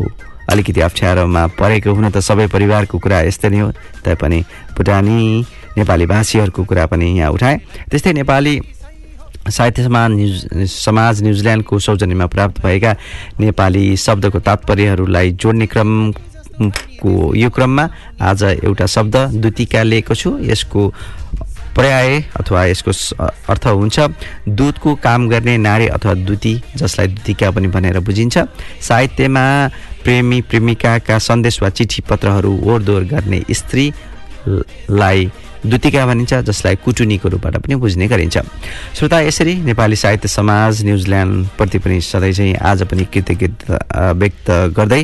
अलिकति 0.52 0.82
अप्ठ्यारोमा 0.82 1.46
परेको 1.60 1.94
हुन 1.94 2.10
त 2.10 2.20
सबै 2.20 2.48
परिवारको 2.52 3.00
कुरा 3.00 3.22
यस्तै 3.32 3.50
नै 3.50 3.60
हो 3.60 3.72
तैपनि 4.06 4.40
भुटानी 4.78 5.20
नेपाली 5.78 6.06
भाषीहरूको 6.06 6.64
कुरा 6.64 6.86
पनि 6.92 7.08
यहाँ 7.18 7.32
उठाएँ। 7.32 7.58
त्यस्तै 7.90 8.14
नेपाली 8.14 8.60
साहित्य 9.50 9.84
समाज 9.84 10.12
न्युज 10.12 10.70
समाज 10.70 11.24
न्युजिल्यान्डको 11.24 11.80
सौजन्यमा 11.80 12.26
प्राप्त 12.28 12.62
भएका 12.64 12.96
नेपाली 13.40 13.86
शब्दको 13.98 14.40
तात्पर्यहरूलाई 14.40 15.32
जोड्ने 15.42 15.68
क्रमको 15.74 17.12
यो 17.36 17.50
क्रममा 17.56 17.90
आज 18.22 18.44
एउटा 18.44 18.86
शब्द 18.86 19.16
दुतिका 19.42 19.84
लिएको 19.84 20.16
छु। 20.16 20.38
यसको 20.42 20.82
पर्याय 21.78 22.10
अथवा 22.40 22.66
यसको 22.66 22.92
अर्थ 23.50 23.66
हुन्छ 23.68 24.00
दुधको 24.50 24.96
काम 25.04 25.28
गर्ने 25.30 25.58
नारी 25.58 25.88
अथवा 25.88 26.14
दुती 26.28 26.54
जसलाई 26.76 27.08
दुतिका 27.08 27.52
पनि 27.52 27.68
भनेर 27.76 28.00
बुझिन्छ। 28.02 28.38
साहित्यमा 28.82 29.46
प्रेमी 30.04 30.42
प्रेमिकाका 30.50 31.18
सन्देश 31.20 31.62
वा 31.62 31.70
चिठी 31.78 32.02
पत्रहरू 32.10 32.52
ओरदोर 32.66 33.04
गर्ने 33.14 33.44
स्त्री 33.52 33.86
ल- 34.48 34.64
लाई 34.90 35.30
दुतिका 35.66 36.06
भनिन्छ 36.06 36.34
जसलाई 36.50 36.76
कुटुनीको 36.86 37.30
रूपबाट 37.30 37.56
पनि 37.62 37.76
बुझ्ने 37.76 38.08
गरिन्छ। 38.08 38.38
श्रोता 38.98 39.20
यसरी 39.22 39.54
नेपाली 39.70 39.96
साहित्य 39.96 40.28
समाज 40.28 40.84
न्युजिल्यान्डप्रति 40.86 41.80
पनि 41.80 42.02
सधैँ 42.02 42.34
चाहिँ 42.34 42.56
आज 42.56 42.84
पनि 42.90 43.06
कृतज्ञता 43.14 44.12
व्यक्त 44.12 44.50
गर्दै 44.78 45.04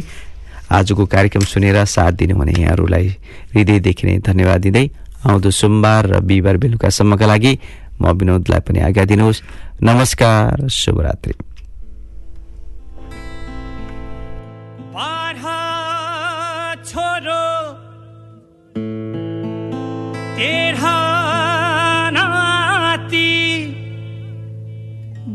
आजको 0.71 1.05
कार्यक्रम 1.05 1.43
सुनेर 1.45 1.83
साथ 1.85 2.11
दिनुहुने 2.21 2.53
यहाँहरूलाई 2.61 3.07
हृदयदेखि 3.53 4.07
नै 4.07 4.17
धन्यवाद 4.25 4.61
दिँदै 4.61 4.85
आउँदो 5.23 5.49
सोमबार 5.51 6.03
र 6.07 6.19
बिहिबार 6.27 6.57
बेलुकासम्मका 6.57 7.25
लागि 7.25 7.53
म 8.01 8.11
विनोदलाई 8.11 8.61
पनि 8.67 8.79
आज्ञा 8.87 9.03
दिनुहोस् 9.11 9.41
नमस्कार 9.83 10.67
शुभरात्रि 10.67 11.33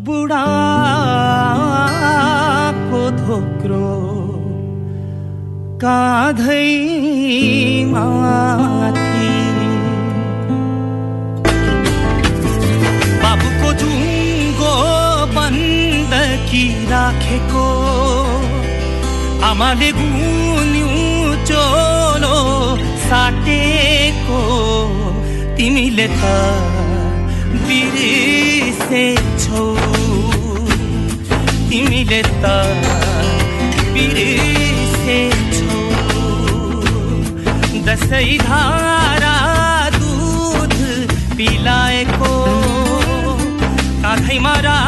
बुढाको 0.09 0.61
धोक्रो 3.21 3.89
राखेको। 16.51 17.65
आमाले 19.45 19.91
गुन्यु 19.93 20.89
चोलो 21.47 22.37
साटेको। 22.77 24.41
तिमीले 25.57 26.09
त 26.09 26.11
बिर्सेछौ। 27.69 29.65
तिमीले 31.71 32.23
त 32.23 32.45
बिर्सेछौ। 33.95 35.79
दसैँ 37.87 38.39
धारा 38.39 39.37
दुध 39.91 40.77
पिलाएको। 41.37 42.33
काँधैमा 44.03 44.53
राखी 44.53 44.88